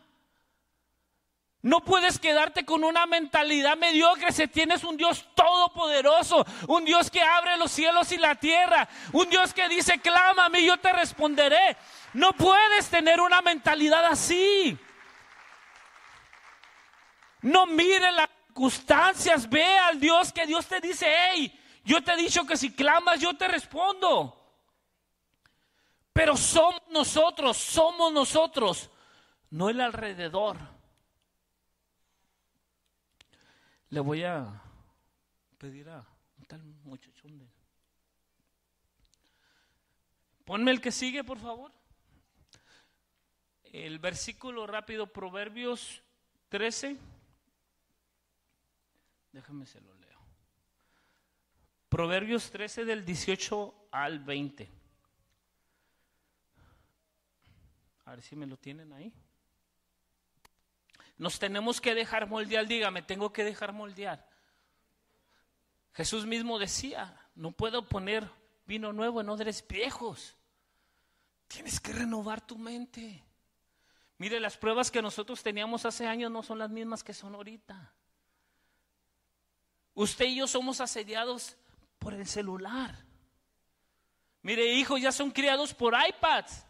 No 1.61 1.81
puedes 1.81 2.19
quedarte 2.19 2.63
con 2.63 2.85
una 2.85 3.05
mentalidad 3.05 3.75
mediocre 3.75 4.31
si 4.31 4.47
tienes 4.47 4.85
un 4.85 4.95
Dios 4.95 5.27
todopoderoso, 5.35 6.45
un 6.69 6.85
Dios 6.85 7.11
que 7.11 7.21
abre 7.21 7.57
los 7.57 7.71
cielos 7.71 8.13
y 8.13 8.17
la 8.17 8.35
tierra, 8.35 8.87
un 9.11 9.29
Dios 9.29 9.53
que 9.53 9.67
dice, 9.67 9.99
clámame 9.99 10.61
y 10.61 10.67
yo 10.67 10.77
te 10.77 10.93
responderé. 10.93 11.75
No 12.13 12.31
puedes 12.31 12.87
tener 12.89 13.19
una 13.19 13.41
mentalidad 13.41 14.05
así. 14.05 14.77
No 17.41 17.65
mire 17.65 18.09
las 18.13 18.29
circunstancias, 18.47 19.49
ve 19.49 19.77
al 19.79 19.99
Dios 19.99 20.31
que 20.31 20.45
Dios 20.45 20.65
te 20.65 20.79
dice, 20.79 21.07
hey, 21.09 21.59
yo 21.83 22.01
te 22.01 22.13
he 22.13 22.17
dicho 22.17 22.45
que 22.45 22.55
si 22.55 22.73
clamas 22.73 23.19
yo 23.19 23.35
te 23.35 23.49
respondo. 23.49 24.35
Pero 26.13 26.37
somos 26.37 26.81
nosotros, 26.89 27.57
somos 27.57 28.13
nosotros, 28.13 28.89
no 29.49 29.69
el 29.69 29.81
alrededor. 29.81 30.78
Le 33.89 33.99
voy 33.99 34.23
a 34.23 34.61
pedir 35.57 35.89
a 35.89 36.05
un 36.37 36.45
tal 36.45 36.63
muchachón. 36.83 37.49
Ponme 40.45 40.71
el 40.71 40.81
que 40.81 40.91
sigue, 40.91 41.23
por 41.23 41.39
favor. 41.39 41.71
El 43.63 43.99
versículo 43.99 44.67
rápido, 44.67 45.07
Proverbios 45.07 46.03
13. 46.49 46.97
Déjame 49.31 49.65
se 49.65 49.81
lo 49.81 49.93
leo. 49.95 50.19
Proverbios 51.87 52.51
13 52.51 52.85
del 52.85 53.05
18 53.05 53.89
al 53.91 54.19
20. 54.19 54.69
A 58.05 58.11
ver 58.11 58.21
si 58.21 58.35
me 58.35 58.47
lo 58.47 58.57
tienen 58.57 58.91
ahí. 58.93 59.13
Nos 61.19 61.37
tenemos 61.37 61.81
que 61.81 61.93
dejar 61.93 62.27
moldear, 62.27 62.65
dígame, 62.65 63.01
tengo 63.01 63.31
que 63.33 63.43
dejar 63.43 63.73
moldear. 63.73 64.25
Jesús 65.93 66.25
mismo 66.25 66.57
decía, 66.57 67.13
no 67.35 67.51
puedo 67.51 67.87
poner 67.89 68.31
vino 68.65 68.93
nuevo 68.93 69.19
en 69.19 69.27
odres 69.27 69.67
viejos. 69.67 70.37
Tienes 71.49 71.81
que 71.81 71.91
renovar 71.91 72.39
tu 72.39 72.57
mente. 72.57 73.21
Mire, 74.17 74.39
las 74.39 74.55
pruebas 74.55 74.89
que 74.89 75.01
nosotros 75.01 75.43
teníamos 75.43 75.85
hace 75.85 76.07
años 76.07 76.31
no 76.31 76.41
son 76.41 76.57
las 76.57 76.69
mismas 76.69 77.03
que 77.03 77.13
son 77.13 77.35
ahorita. 77.35 77.93
Usted 79.93 80.25
y 80.25 80.37
yo 80.37 80.47
somos 80.47 80.79
asediados 80.79 81.57
por 81.99 82.13
el 82.13 82.25
celular. 82.27 82.95
Mire, 84.41 84.73
hijos 84.73 85.01
ya 85.01 85.11
son 85.11 85.31
criados 85.31 85.73
por 85.73 85.93
iPads. 85.93 86.65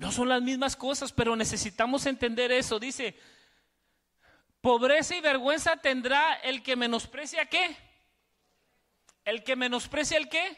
No 0.00 0.10
son 0.10 0.30
las 0.30 0.40
mismas 0.40 0.76
cosas, 0.76 1.12
pero 1.12 1.36
necesitamos 1.36 2.06
entender 2.06 2.50
eso. 2.52 2.78
Dice, 2.78 3.14
pobreza 4.62 5.14
y 5.14 5.20
vergüenza 5.20 5.76
tendrá 5.76 6.36
el 6.36 6.62
que 6.62 6.74
menosprecia 6.74 7.44
qué? 7.44 7.76
El 9.26 9.44
que 9.44 9.56
menosprecia 9.56 10.16
el 10.16 10.30
qué? 10.30 10.56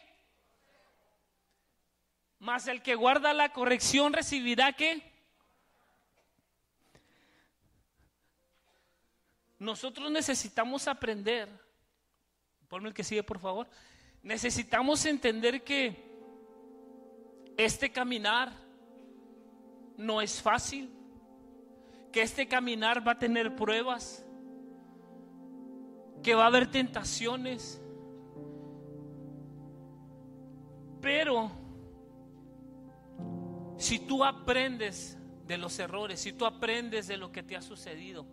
Más 2.38 2.68
el 2.68 2.83
que 2.83 2.94
guarda 2.94 3.35
la 3.35 3.52
corrección 3.52 4.12
recibirá 4.12 4.74
qué? 4.74 5.02
Nosotros 9.59 10.09
necesitamos 10.12 10.87
aprender. 10.87 11.48
Ponme 12.68 12.90
el 12.90 12.94
que 12.94 13.02
sigue, 13.02 13.24
por 13.24 13.40
favor. 13.40 13.68
Necesitamos 14.22 15.05
entender 15.05 15.64
que 15.64 16.00
este 17.57 17.90
caminar 17.90 18.62
no 20.03 20.21
es 20.21 20.43
fácil, 20.43 20.91
que 22.12 22.23
este 22.23 22.47
caminar 22.47 23.07
va 23.07 23.12
a 23.12 23.19
tener 23.19 23.57
pruebas, 23.57 24.25
que 26.23 26.35
va 26.35 26.45
a 26.45 26.47
haber 26.49 26.71
tentaciones, 26.71 27.81
pero 31.01 31.51
si 33.77 33.99
tú 33.99 34.25
aprendes 34.25 35.19
de 35.47 35.59
los 35.59 35.79
errores, 35.79 36.21
si 36.21 36.33
tú 36.33 36.47
aprendes 36.47 37.09
de 37.09 37.17
lo 37.17 37.33
que 37.33 37.43
te 37.43 37.57
ha 37.57 37.62
sucedido, 37.62 38.27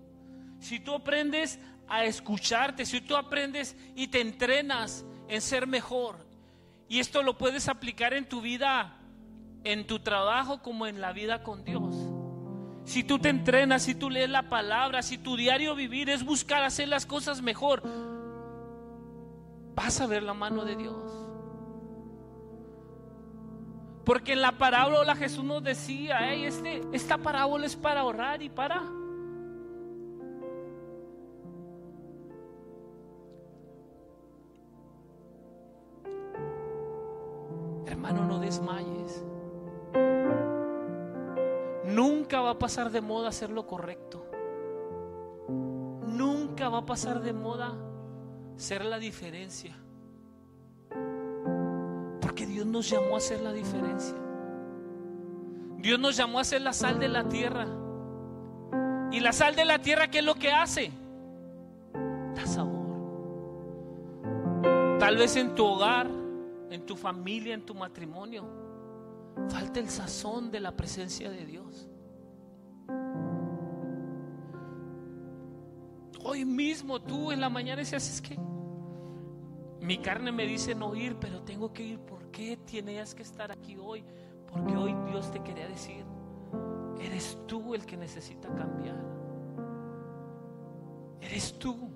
si 0.59 0.79
tú 0.79 0.93
aprendes 0.93 1.59
a 1.87 2.03
escucharte, 2.05 2.85
si 2.85 3.01
tú 3.01 3.15
aprendes 3.15 3.75
y 3.95 4.09
te 4.09 4.21
entrenas 4.21 5.05
en 5.27 5.41
ser 5.41 5.65
mejor, 5.65 6.27
y 6.87 6.99
esto 6.99 7.23
lo 7.23 7.37
puedes 7.37 7.67
aplicar 7.67 8.13
en 8.13 8.27
tu 8.27 8.41
vida 8.41 8.98
en 9.63 9.87
tu 9.87 9.99
trabajo 9.99 10.61
como 10.61 10.87
en 10.87 11.01
la 11.01 11.13
vida 11.13 11.43
con 11.43 11.63
Dios. 11.63 11.95
Si 12.85 13.03
tú 13.03 13.19
te 13.19 13.29
entrenas, 13.29 13.83
si 13.83 13.93
tú 13.93 14.09
lees 14.09 14.29
la 14.29 14.49
palabra, 14.49 15.01
si 15.01 15.17
tu 15.17 15.35
diario 15.35 15.75
vivir 15.75 16.09
es 16.09 16.25
buscar 16.25 16.63
hacer 16.63 16.87
las 16.87 17.05
cosas 17.05 17.41
mejor, 17.41 17.83
vas 19.75 20.01
a 20.01 20.07
ver 20.07 20.23
la 20.23 20.33
mano 20.33 20.65
de 20.65 20.75
Dios. 20.75 21.19
Porque 24.05 24.33
en 24.33 24.41
la 24.41 24.53
parábola 24.53 25.15
Jesús 25.15 25.43
nos 25.43 25.63
decía, 25.63 26.33
este, 26.33 26.81
esta 26.93 27.19
parábola 27.19 27.67
es 27.67 27.75
para 27.75 27.99
ahorrar 27.99 28.41
y 28.41 28.49
para... 28.49 28.81
Hermano, 37.85 38.25
no 38.25 38.39
desmayes. 38.39 39.23
Nunca 41.89 42.41
va 42.41 42.51
a 42.51 42.59
pasar 42.59 42.91
de 42.91 43.01
moda 43.01 43.29
hacer 43.29 43.49
lo 43.49 43.65
correcto. 43.65 44.23
Nunca 46.07 46.69
va 46.69 46.79
a 46.79 46.85
pasar 46.85 47.21
de 47.21 47.33
moda 47.33 47.73
ser 48.57 48.85
la 48.85 48.99
diferencia. 48.99 49.75
Porque 52.21 52.45
Dios 52.45 52.67
nos 52.67 52.87
llamó 52.89 53.15
a 53.15 53.17
hacer 53.17 53.41
la 53.41 53.53
diferencia. 53.53 54.15
Dios 55.77 55.99
nos 55.99 56.15
llamó 56.15 56.39
a 56.39 56.43
ser 56.43 56.61
la 56.61 56.73
sal 56.73 56.99
de 56.99 57.07
la 57.07 57.27
tierra. 57.27 57.65
Y 59.11 59.19
la 59.21 59.33
sal 59.33 59.55
de 59.55 59.65
la 59.65 59.79
tierra, 59.79 60.11
¿qué 60.11 60.19
es 60.19 60.25
lo 60.25 60.35
que 60.35 60.51
hace? 60.51 60.91
Da 62.35 62.45
sabor. 62.45 62.87
Tal 64.99 65.17
vez 65.17 65.35
en 65.37 65.55
tu 65.55 65.65
hogar, 65.65 66.07
en 66.69 66.85
tu 66.85 66.95
familia, 66.95 67.55
en 67.55 67.65
tu 67.65 67.73
matrimonio 67.73 68.68
Falta 69.47 69.79
el 69.79 69.89
sazón 69.89 70.51
de 70.51 70.59
la 70.59 70.75
presencia 70.75 71.29
de 71.29 71.45
Dios. 71.45 71.89
Hoy 76.23 76.45
mismo 76.45 77.01
tú 77.01 77.31
en 77.31 77.39
la 77.39 77.49
mañana 77.49 77.77
decías, 77.77 78.09
es 78.09 78.21
que 78.21 78.37
mi 79.81 79.97
carne 79.97 80.31
me 80.31 80.45
dice 80.45 80.75
no 80.75 80.93
ir, 80.95 81.17
pero 81.17 81.41
tengo 81.41 81.71
que 81.71 81.83
ir. 81.83 81.99
¿Por 81.99 82.29
qué 82.31 82.57
tienes 82.57 83.15
que 83.15 83.23
estar 83.23 83.51
aquí 83.51 83.77
hoy? 83.77 84.03
Porque 84.47 84.75
hoy 84.75 84.95
Dios 85.09 85.31
te 85.31 85.41
quería 85.41 85.67
decir, 85.67 86.05
eres 86.99 87.37
tú 87.47 87.73
el 87.73 87.85
que 87.85 87.97
necesita 87.97 88.53
cambiar. 88.53 88.97
Eres 91.21 91.57
tú. 91.57 91.89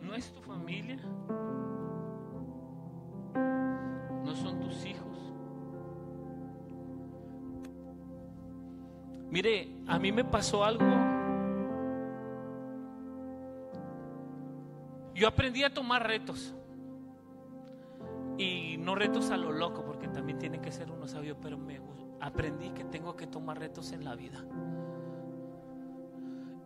No 0.00 0.14
es 0.14 0.32
tu 0.32 0.40
familia. 0.42 0.98
Mire, 9.38 9.68
a 9.86 10.00
mí 10.00 10.10
me 10.10 10.24
pasó 10.24 10.64
algo. 10.64 10.84
Yo 15.14 15.28
aprendí 15.28 15.62
a 15.62 15.72
tomar 15.72 16.04
retos. 16.04 16.52
Y 18.36 18.78
no 18.78 18.96
retos 18.96 19.30
a 19.30 19.36
lo 19.36 19.52
loco, 19.52 19.84
porque 19.84 20.08
también 20.08 20.40
tiene 20.40 20.60
que 20.60 20.72
ser 20.72 20.90
uno 20.90 21.06
sabio, 21.06 21.36
pero 21.40 21.56
me 21.56 21.80
aprendí 22.20 22.70
que 22.70 22.82
tengo 22.82 23.14
que 23.14 23.28
tomar 23.28 23.60
retos 23.60 23.92
en 23.92 24.04
la 24.04 24.16
vida. 24.16 24.44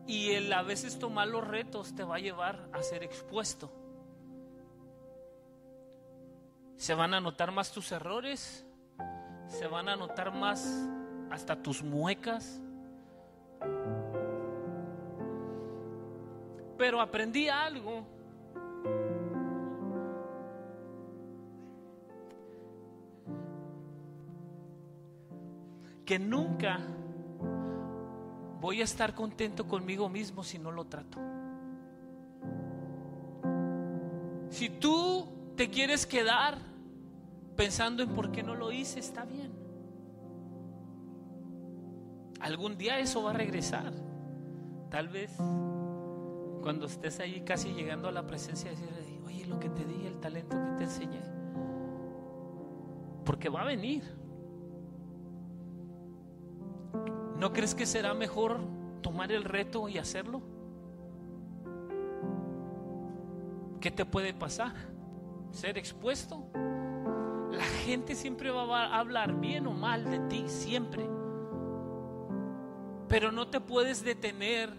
Y 0.07 0.31
el 0.31 0.51
a 0.51 0.63
veces 0.63 0.99
tomar 0.99 1.29
los 1.29 1.47
retos 1.47 1.95
te 1.95 2.05
va 2.05 2.17
a 2.17 2.21
llevar 2.21 2.71
a 2.73 2.83
ser 2.83 3.03
expuesto. 3.03 3.71
Se 6.79 6.95
van 6.95 7.13
a 7.13 7.21
notar 7.21 7.53
más 7.53 7.71
tus 7.71 7.93
errores, 7.93 8.67
se 9.47 9.67
van 9.67 9.91
a 9.91 9.97
notar 9.97 10.33
más 10.33 10.89
hasta 11.33 11.57
tus 11.57 11.83
muecas. 11.83 12.61
Pero 16.77 17.01
aprendí 17.01 17.49
algo. 17.49 18.07
Que 26.05 26.19
nunca 26.19 26.81
voy 28.61 28.81
a 28.81 28.85
estar 28.85 29.15
contento 29.15 29.67
conmigo 29.67 30.09
mismo 30.09 30.45
si 30.45 30.59
no 30.59 30.71
lo 30.71 30.85
trato. 30.85 31.19
Si 34.51 34.69
tú 34.69 35.27
te 35.57 35.71
quieres 35.71 36.07
quedar 36.07 36.59
pensando 37.57 38.03
en 38.03 38.11
por 38.11 38.31
qué 38.33 38.43
no 38.43 38.55
lo 38.55 38.71
hice, 38.71 39.01
está 39.01 39.25
bien. 39.25 39.62
Algún 42.43 42.77
día 42.77 42.99
eso 42.99 43.23
va 43.23 43.31
a 43.31 43.35
regresar. 43.35 43.93
Tal 44.91 45.09
vez 45.09 45.31
cuando 46.61 46.87
estés 46.87 47.21
ahí 47.21 47.43
casi 47.43 47.73
llegando 47.73 48.09
a 48.09 48.13
la 48.13 48.27
presencia, 48.27 48.71
decir, 48.71 48.89
oye, 49.25 49.47
lo 49.47 49.61
que 49.61 49.69
te 49.69 49.85
di, 49.85 50.07
el 50.07 50.19
talento 50.19 50.57
que 50.61 50.79
te 50.79 50.85
enseñé. 50.85 51.21
Porque 53.25 53.49
va 53.49 53.63
a 53.63 53.65
venir. 53.65 54.03
¿No 57.39 57.53
crees 57.53 57.77
que 57.77 57.87
será 57.87 58.13
mejor 58.13 58.59
tomar 59.03 59.31
el 59.31 59.45
reto 59.45 59.89
y 59.89 59.99
hacerlo? 59.99 60.43
¿Qué 63.81 63.93
te 63.93 64.05
puede 64.05 64.35
pasar? 64.35 64.75
¿Ser 65.53 65.79
expuesto? 65.79 66.45
La 67.53 67.65
gente 67.85 68.17
siempre 68.17 68.51
va 68.51 68.87
a 68.87 68.99
hablar 68.99 69.39
bien 69.41 69.69
o 69.69 69.73
mal 69.73 70.05
de 70.05 70.19
ti, 70.29 70.45
siempre. 70.49 71.22
Pero 73.13 73.31
no 73.31 73.47
te 73.47 73.61
puedes 73.61 74.03
detener 74.03 74.71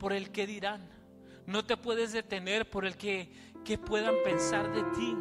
por 0.00 0.12
el 0.12 0.32
que 0.32 0.44
dirán. 0.44 0.80
No 1.46 1.64
te 1.64 1.76
puedes 1.76 2.12
detener 2.12 2.68
por 2.68 2.84
el 2.84 2.96
que, 2.96 3.30
que 3.64 3.78
puedan 3.78 4.16
pensar 4.24 4.74
de 4.74 4.82
ti. 4.98 5.16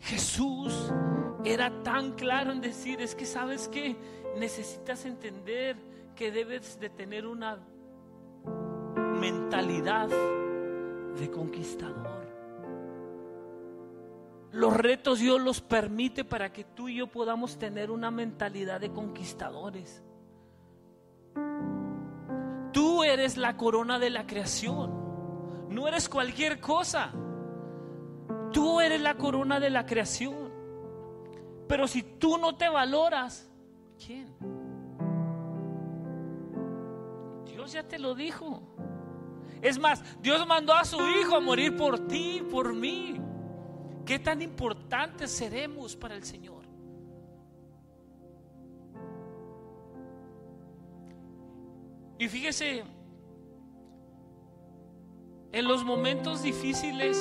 Jesús 0.00 0.92
era 1.46 1.82
tan 1.82 2.12
claro 2.12 2.52
en 2.52 2.60
decir, 2.60 3.00
es 3.00 3.14
que 3.14 3.24
sabes 3.24 3.68
que 3.68 3.96
necesitas 4.36 5.06
entender 5.06 5.74
que 6.14 6.30
debes 6.30 6.78
de 6.78 6.90
tener 6.90 7.26
una 7.26 7.58
mentalidad 9.18 10.10
de 11.18 11.30
conquistador. 11.30 12.21
Los 14.52 14.76
retos 14.76 15.18
Dios 15.18 15.40
los 15.40 15.62
permite 15.62 16.24
para 16.24 16.52
que 16.52 16.62
tú 16.62 16.88
y 16.88 16.96
yo 16.96 17.06
podamos 17.06 17.58
tener 17.58 17.90
una 17.90 18.10
mentalidad 18.10 18.80
de 18.80 18.92
conquistadores. 18.92 20.02
Tú 22.70 23.02
eres 23.02 23.38
la 23.38 23.56
corona 23.56 23.98
de 23.98 24.10
la 24.10 24.26
creación. 24.26 25.02
No 25.70 25.88
eres 25.88 26.06
cualquier 26.06 26.60
cosa. 26.60 27.12
Tú 28.52 28.80
eres 28.82 29.00
la 29.00 29.16
corona 29.16 29.58
de 29.58 29.70
la 29.70 29.86
creación. 29.86 30.52
Pero 31.66 31.88
si 31.88 32.02
tú 32.02 32.36
no 32.36 32.54
te 32.54 32.68
valoras, 32.68 33.50
¿quién? 34.04 34.26
Dios 37.46 37.72
ya 37.72 37.88
te 37.88 37.98
lo 37.98 38.14
dijo. 38.14 38.62
Es 39.62 39.78
más, 39.78 40.02
Dios 40.20 40.46
mandó 40.46 40.74
a 40.74 40.84
su 40.84 40.98
Hijo 41.00 41.36
a 41.36 41.40
morir 41.40 41.74
por 41.74 42.06
ti, 42.06 42.42
por 42.50 42.74
mí. 42.74 43.18
¿Qué 44.04 44.18
tan 44.18 44.42
importantes 44.42 45.30
seremos 45.30 45.96
para 45.96 46.14
el 46.14 46.24
Señor? 46.24 46.62
Y 52.18 52.28
fíjese, 52.28 52.84
en 55.52 55.68
los 55.68 55.84
momentos 55.84 56.42
difíciles 56.42 57.18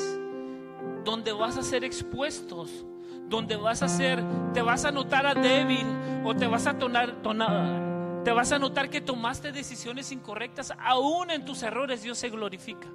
donde 1.03 1.31
vas 1.31 1.57
a 1.57 1.63
ser 1.63 1.83
expuestos, 1.83 2.85
donde 3.27 3.55
vas 3.55 3.81
a 3.81 3.87
ser, 3.87 4.23
te 4.53 4.61
vas 4.61 4.85
a 4.85 4.91
notar 4.91 5.25
a 5.25 5.33
débil 5.33 5.87
o 6.23 6.35
te 6.35 6.47
vas 6.47 6.67
a 6.67 6.77
tonar, 6.77 7.21
tonar 7.21 7.91
te 8.23 8.31
vas 8.31 8.51
a 8.51 8.59
notar 8.59 8.89
que 8.89 9.01
tomaste 9.01 9.51
decisiones 9.51 10.11
incorrectas, 10.11 10.73
aún 10.79 11.31
en 11.31 11.43
tus 11.43 11.63
errores 11.63 12.03
Dios 12.03 12.17
se 12.19 12.29
glorifica. 12.29 12.87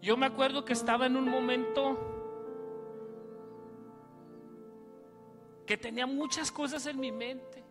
Yo 0.00 0.16
me 0.16 0.26
acuerdo 0.26 0.64
que 0.64 0.72
estaba 0.72 1.06
en 1.06 1.16
un 1.16 1.28
momento 1.28 1.98
que 5.66 5.76
tenía 5.76 6.06
muchas 6.06 6.50
cosas 6.50 6.86
en 6.86 6.98
mi 6.98 7.12
mente, 7.12 7.64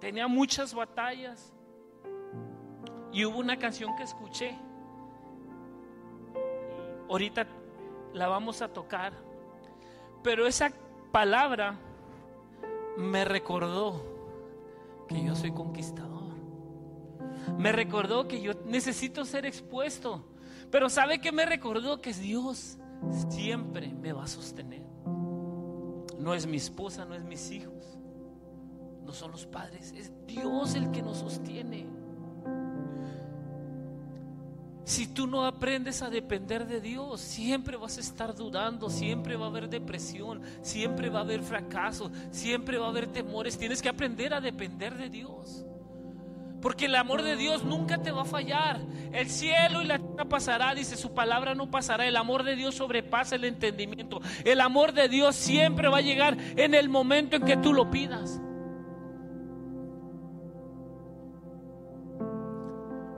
tenía 0.00 0.26
muchas 0.26 0.74
batallas. 0.74 1.52
Y 3.12 3.24
hubo 3.24 3.38
una 3.38 3.58
canción 3.58 3.94
que 3.96 4.02
escuché. 4.02 4.58
Ahorita 7.08 7.46
la 8.12 8.28
vamos 8.28 8.62
a 8.62 8.68
tocar. 8.68 9.12
Pero 10.22 10.46
esa 10.46 10.72
palabra 11.12 11.78
me 12.96 13.24
recordó 13.24 14.02
que 15.08 15.22
yo 15.22 15.34
soy 15.36 15.52
conquistador. 15.52 16.34
Me 17.58 17.70
recordó 17.70 18.26
que 18.26 18.40
yo 18.40 18.54
necesito 18.64 19.24
ser 19.24 19.46
expuesto. 19.46 20.24
Pero 20.70 20.88
¿sabe 20.88 21.20
que 21.20 21.32
me 21.32 21.46
recordó? 21.46 22.00
Que 22.00 22.12
Dios 22.12 22.78
siempre 23.28 23.88
me 23.88 24.12
va 24.12 24.24
a 24.24 24.28
sostener. 24.28 24.82
No 26.18 26.34
es 26.34 26.46
mi 26.46 26.56
esposa, 26.56 27.04
no 27.04 27.14
es 27.14 27.24
mis 27.24 27.50
hijos. 27.50 27.98
No 29.04 29.12
son 29.12 29.30
los 29.30 29.46
padres. 29.46 29.92
Es 29.96 30.12
Dios 30.26 30.74
el 30.74 30.90
que 30.90 31.02
nos 31.02 31.18
sostiene. 31.18 31.86
Si 34.84 35.08
tú 35.08 35.26
no 35.26 35.44
aprendes 35.44 36.00
a 36.02 36.10
depender 36.10 36.64
de 36.64 36.80
Dios, 36.80 37.20
siempre 37.20 37.76
vas 37.76 37.96
a 37.96 38.00
estar 38.00 38.36
dudando, 38.36 38.88
siempre 38.88 39.34
va 39.34 39.46
a 39.46 39.48
haber 39.48 39.68
depresión, 39.68 40.42
siempre 40.62 41.08
va 41.08 41.18
a 41.18 41.22
haber 41.22 41.42
fracaso, 41.42 42.12
siempre 42.30 42.78
va 42.78 42.86
a 42.86 42.90
haber 42.90 43.08
temores. 43.08 43.58
Tienes 43.58 43.82
que 43.82 43.88
aprender 43.88 44.32
a 44.32 44.40
depender 44.40 44.96
de 44.96 45.10
Dios. 45.10 45.66
Porque 46.60 46.86
el 46.86 46.94
amor 46.94 47.22
de 47.22 47.36
Dios 47.36 47.64
nunca 47.64 47.98
te 47.98 48.10
va 48.10 48.22
a 48.22 48.24
fallar. 48.24 48.80
El 49.12 49.28
cielo 49.28 49.82
y 49.82 49.86
la 49.86 49.98
tierra 49.98 50.24
pasará, 50.24 50.74
dice 50.74 50.96
su 50.96 51.14
palabra 51.14 51.54
no 51.54 51.70
pasará. 51.70 52.06
El 52.06 52.16
amor 52.16 52.42
de 52.42 52.56
Dios 52.56 52.74
sobrepasa 52.74 53.36
el 53.36 53.44
entendimiento. 53.44 54.20
El 54.44 54.60
amor 54.60 54.92
de 54.92 55.08
Dios 55.08 55.36
siempre 55.36 55.88
va 55.88 55.98
a 55.98 56.02
llegar 56.02 56.36
en 56.56 56.74
el 56.74 56.88
momento 56.88 57.36
en 57.36 57.44
que 57.44 57.56
tú 57.56 57.72
lo 57.72 57.90
pidas. 57.90 58.40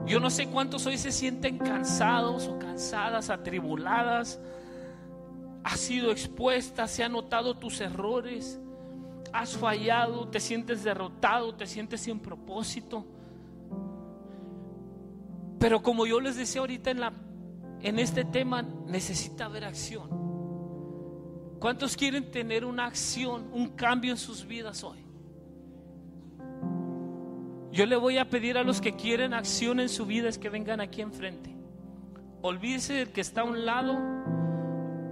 Yo 0.05 0.19
no 0.19 0.31
sé 0.31 0.47
cuántos 0.47 0.87
hoy 0.87 0.97
se 0.97 1.11
sienten 1.11 1.59
cansados 1.59 2.47
o 2.47 2.57
cansadas, 2.57 3.29
atribuladas. 3.29 4.39
Has 5.63 5.79
sido 5.79 6.11
expuesta, 6.11 6.87
se 6.87 7.03
han 7.03 7.11
notado 7.11 7.57
tus 7.57 7.79
errores, 7.79 8.59
has 9.31 9.55
fallado, 9.55 10.27
te 10.27 10.39
sientes 10.39 10.83
derrotado, 10.83 11.53
te 11.53 11.67
sientes 11.67 12.01
sin 12.01 12.19
propósito. 12.19 13.05
Pero 15.59 15.81
como 15.81 16.05
yo 16.07 16.21
les 16.21 16.37
decía 16.37 16.61
ahorita 16.61 16.91
en, 16.91 17.01
la, 17.01 17.13
en 17.81 17.99
este 17.99 18.23
tema, 18.23 18.61
necesita 18.61 19.45
haber 19.45 19.65
acción. 19.65 20.09
¿Cuántos 21.59 21.97
quieren 21.97 22.31
tener 22.31 22.63
una 22.63 22.85
acción, 22.85 23.49
un 23.51 23.69
cambio 23.69 24.11
en 24.11 24.17
sus 24.17 24.47
vidas 24.47 24.83
hoy? 24.83 24.99
Yo 27.71 27.85
le 27.85 27.97
voy 27.97 28.17
a 28.17 28.29
pedir 28.29 28.57
a 28.57 28.63
los 28.63 28.81
que 28.81 28.93
quieren 28.93 29.33
acción 29.33 29.79
en 29.79 29.89
su 29.89 30.05
vida 30.05 30.29
es 30.29 30.37
que 30.37 30.49
vengan 30.49 30.79
aquí 30.79 31.01
enfrente. 31.01 31.53
Olvídese 32.41 32.93
del 32.93 33.11
que 33.11 33.21
está 33.21 33.41
a 33.41 33.43
un 33.43 33.65
lado. 33.65 33.99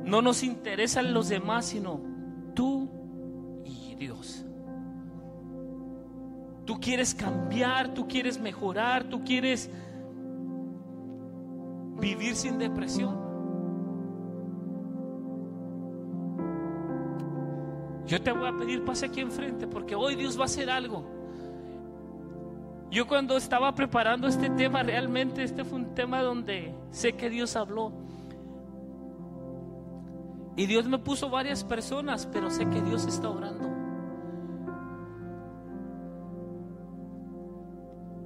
No 0.05 0.21
nos 0.21 0.41
interesan 0.41 1.13
los 1.13 1.27
demás, 1.27 1.65
sino 1.65 1.99
tú 2.55 2.89
y 3.65 3.95
Dios. 3.95 4.45
Tú 6.65 6.79
quieres 6.79 7.13
cambiar, 7.13 7.93
tú 7.93 8.07
quieres 8.07 8.39
mejorar, 8.39 9.03
tú 9.03 9.23
quieres 9.23 9.69
vivir 11.99 12.35
sin 12.35 12.57
depresión. 12.57 13.27
Yo 18.05 18.21
te 18.21 18.31
voy 18.31 18.47
a 18.47 18.55
pedir 18.55 18.85
pase 18.85 19.05
aquí 19.05 19.19
enfrente 19.19 19.67
porque 19.67 19.95
hoy 19.95 20.15
Dios 20.15 20.37
va 20.37 20.43
a 20.43 20.45
hacer 20.45 20.69
algo. 20.69 21.03
Yo 22.89 23.05
cuando 23.05 23.35
estaba 23.35 23.75
preparando 23.75 24.27
este 24.27 24.49
tema, 24.49 24.81
realmente 24.81 25.43
este 25.43 25.65
fue 25.65 25.79
un 25.79 25.93
tema 25.93 26.21
donde 26.21 26.73
sé 26.89 27.13
que 27.13 27.29
Dios 27.29 27.55
habló. 27.57 27.91
Y 30.55 30.65
Dios 30.65 30.87
me 30.87 30.97
puso 30.97 31.29
varias 31.29 31.63
personas, 31.63 32.27
pero 32.31 32.49
sé 32.49 32.67
que 32.69 32.81
Dios 32.81 33.05
está 33.05 33.29
orando. 33.29 33.67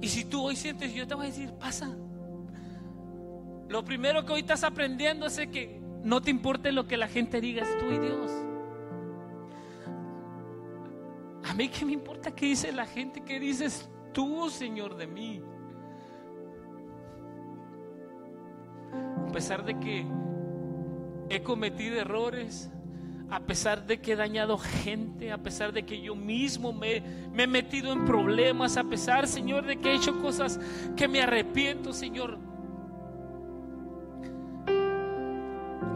Y 0.00 0.08
si 0.08 0.24
tú 0.24 0.44
hoy 0.44 0.56
sientes, 0.56 0.94
yo 0.94 1.06
te 1.06 1.14
voy 1.14 1.26
a 1.26 1.28
decir, 1.28 1.52
pasa. 1.54 1.94
Lo 3.72 3.82
primero 3.82 4.26
que 4.26 4.34
hoy 4.34 4.40
estás 4.40 4.64
aprendiendo 4.64 5.24
es 5.24 5.38
que 5.46 5.80
no 6.04 6.20
te 6.20 6.30
importe 6.30 6.72
lo 6.72 6.86
que 6.86 6.98
la 6.98 7.08
gente 7.08 7.40
diga, 7.40 7.64
tú 7.80 7.90
y 7.90 7.98
Dios. 7.98 8.30
A 11.44 11.54
mí 11.54 11.70
qué 11.70 11.86
me 11.86 11.92
importa 11.92 12.34
qué 12.34 12.48
dice 12.48 12.70
la 12.70 12.84
gente, 12.84 13.22
qué 13.22 13.40
dices 13.40 13.88
tú, 14.12 14.50
Señor, 14.50 14.96
de 14.96 15.06
mí. 15.06 15.42
A 19.26 19.32
pesar 19.32 19.64
de 19.64 19.80
que 19.80 20.04
he 21.30 21.42
cometido 21.42 21.98
errores, 21.98 22.70
a 23.30 23.40
pesar 23.40 23.86
de 23.86 24.02
que 24.02 24.12
he 24.12 24.16
dañado 24.16 24.58
gente, 24.58 25.32
a 25.32 25.38
pesar 25.38 25.72
de 25.72 25.86
que 25.86 25.98
yo 25.98 26.14
mismo 26.14 26.74
me, 26.74 27.00
me, 27.32 27.44
he 27.44 27.46
metido 27.46 27.90
en 27.94 28.04
problemas, 28.04 28.76
a 28.76 28.84
pesar, 28.84 29.26
Señor, 29.26 29.64
de 29.64 29.78
que 29.78 29.92
he 29.92 29.94
hecho 29.94 30.20
cosas 30.20 30.60
que 30.94 31.08
me 31.08 31.22
arrepiento, 31.22 31.94
Señor. 31.94 32.51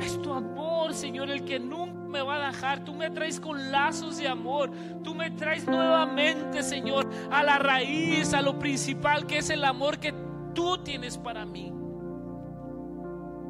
Es 0.00 0.20
tu 0.20 0.32
amor, 0.32 0.94
Señor, 0.94 1.30
el 1.30 1.44
que 1.44 1.58
nunca 1.58 1.94
me 2.08 2.22
va 2.22 2.36
a 2.36 2.46
dejar. 2.48 2.84
Tú 2.84 2.94
me 2.94 3.10
traes 3.10 3.40
con 3.40 3.70
lazos 3.70 4.18
de 4.18 4.28
amor. 4.28 4.70
Tú 5.02 5.14
me 5.14 5.30
traes 5.30 5.66
nuevamente, 5.66 6.62
Señor, 6.62 7.08
a 7.30 7.42
la 7.42 7.58
raíz, 7.58 8.34
a 8.34 8.42
lo 8.42 8.58
principal, 8.58 9.26
que 9.26 9.38
es 9.38 9.50
el 9.50 9.64
amor 9.64 9.98
que 9.98 10.14
tú 10.54 10.78
tienes 10.78 11.18
para 11.18 11.44
mí. 11.44 11.72